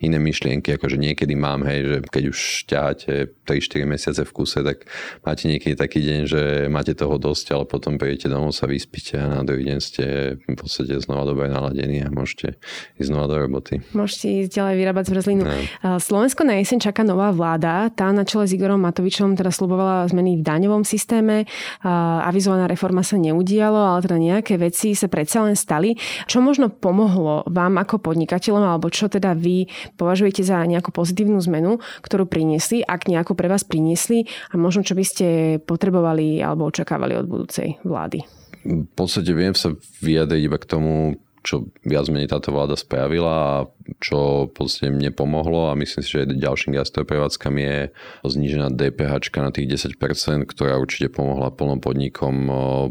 iné 0.06 0.22
myšlienky, 0.22 0.70
akože 0.78 1.02
niekedy 1.02 1.34
mám, 1.34 1.66
hej, 1.66 1.80
že 1.82 1.96
keď 2.06 2.24
už 2.30 2.38
ťaháte 2.70 3.12
3-4 3.42 3.90
mesiace 3.90 4.22
v 4.22 4.30
kuse, 4.30 4.62
tak 4.62 4.86
máte 5.26 5.50
niekedy 5.50 5.74
taký 5.74 5.98
deň, 5.98 6.20
že 6.30 6.42
máte 6.70 6.94
toho 6.94 7.18
dosť, 7.18 7.58
ale 7.58 7.66
potom 7.66 7.98
prídete 7.98 8.30
domov, 8.30 8.54
sa 8.54 8.70
vyspíte 8.70 9.18
a 9.18 9.26
na 9.26 9.42
druhý 9.42 9.66
deň 9.66 9.78
ste 9.82 10.04
v 10.38 10.54
podstate 10.54 10.94
znova 11.02 11.26
dobre 11.26 11.50
naladení 11.50 12.06
a 12.06 12.08
môžete 12.14 12.54
ísť 13.02 13.08
znova 13.10 13.26
do 13.26 13.36
roboty. 13.42 13.82
Môžete 13.98 14.27
si 14.28 14.52
ďalej 14.52 14.74
vyrábať 14.76 15.04
zmrzlinu. 15.08 15.42
No. 15.48 15.96
Slovensko 15.96 16.44
na 16.44 16.60
jeseň 16.60 16.92
čaká 16.92 17.00
nová 17.00 17.32
vláda. 17.32 17.88
Tá 17.88 18.12
na 18.12 18.28
čele 18.28 18.44
s 18.44 18.52
Igorom 18.52 18.84
Matovičom 18.84 19.32
teda 19.32 19.48
slubovala 19.48 20.04
zmeny 20.12 20.36
v 20.36 20.42
daňovom 20.44 20.84
systéme. 20.84 21.48
Avizovaná 21.80 22.68
reforma 22.68 23.00
sa 23.00 23.16
neudialo, 23.16 23.80
ale 23.96 24.04
teda 24.04 24.20
nejaké 24.20 24.60
veci 24.60 24.92
sa 24.92 25.08
predsa 25.08 25.48
len 25.48 25.56
stali. 25.56 25.96
Čo 26.28 26.44
možno 26.44 26.68
pomohlo 26.68 27.48
vám 27.48 27.80
ako 27.80 28.04
podnikateľom, 28.04 28.68
alebo 28.68 28.92
čo 28.92 29.08
teda 29.08 29.32
vy 29.32 29.64
považujete 29.96 30.44
za 30.44 30.60
nejakú 30.68 30.92
pozitívnu 30.92 31.40
zmenu, 31.48 31.80
ktorú 32.04 32.28
priniesli, 32.28 32.84
ak 32.84 33.08
nejakú 33.08 33.32
pre 33.32 33.48
vás 33.48 33.64
priniesli 33.64 34.28
a 34.52 34.60
možno 34.60 34.84
čo 34.84 34.92
by 34.92 35.04
ste 35.06 35.26
potrebovali 35.64 36.44
alebo 36.44 36.68
očakávali 36.68 37.16
od 37.16 37.24
budúcej 37.24 37.80
vlády? 37.86 38.20
V 38.68 38.90
podstate 38.92 39.32
viem 39.32 39.54
sa 39.54 39.72
vyjadriť 40.02 40.42
iba 40.44 40.58
k 40.60 40.68
tomu, 40.68 41.16
čo 41.42 41.70
viac 41.86 42.06
menej 42.10 42.30
táto 42.30 42.50
vláda 42.54 42.74
spravila 42.74 43.32
a 43.32 43.56
čo 43.98 44.50
podstate 44.52 44.92
mne 44.92 45.14
pomohlo 45.14 45.72
a 45.72 45.78
myslím 45.78 46.02
si, 46.04 46.10
že 46.10 46.28
ďalším 46.28 46.76
gastroprevádzkam 46.76 47.54
je 47.56 47.76
znížená 48.26 48.74
DPH 48.74 49.32
na 49.40 49.54
tých 49.54 49.66
10%, 49.80 49.96
ktorá 50.44 50.76
určite 50.76 51.08
pomohla 51.08 51.54
plnom 51.54 51.80
podnikom 51.80 52.34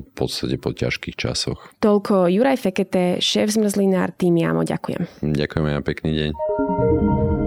v 0.01 0.09
podstate 0.17 0.57
po 0.57 0.73
ťažkých 0.73 1.15
časoch. 1.19 1.69
Toľko 1.83 2.31
Juraj 2.31 2.57
Fekete, 2.57 3.21
šéf 3.21 3.53
zmrzlinár 3.53 4.15
tým 4.15 4.39
Jamo, 4.41 4.65
ďakujem. 4.65 5.21
Ďakujeme 5.21 5.71
a 5.77 5.81
pekný 5.83 6.11
deň. 6.15 7.46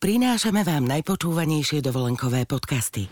Prinášame 0.00 0.64
vám 0.64 0.88
najpočúvanejšie 0.88 1.84
dovolenkové 1.84 2.48
podcasty. 2.48 3.04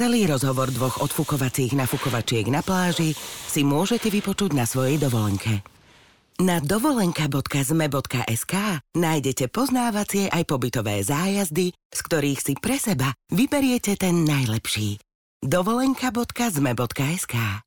Celý 0.00 0.24
rozhovor 0.24 0.72
dvoch 0.72 1.04
odfukovacích 1.04 1.76
nafukovačiek 1.76 2.48
na 2.48 2.64
pláži 2.64 3.12
si 3.52 3.68
môžete 3.68 4.08
vypočuť 4.08 4.56
na 4.56 4.64
svojej 4.64 4.96
dovolenke. 4.96 5.60
Na 6.40 6.64
dovolenka.zme.sk 6.64 8.54
nájdete 8.96 9.52
poznávacie 9.52 10.32
aj 10.32 10.40
pobytové 10.48 11.04
zájazdy, 11.04 11.76
z 11.76 12.00
ktorých 12.00 12.40
si 12.40 12.56
pre 12.56 12.80
seba 12.80 13.12
vyberiete 13.28 13.92
ten 14.00 14.24
najlepší. 14.24 15.04
dovolenka.zme.sk 15.44 17.60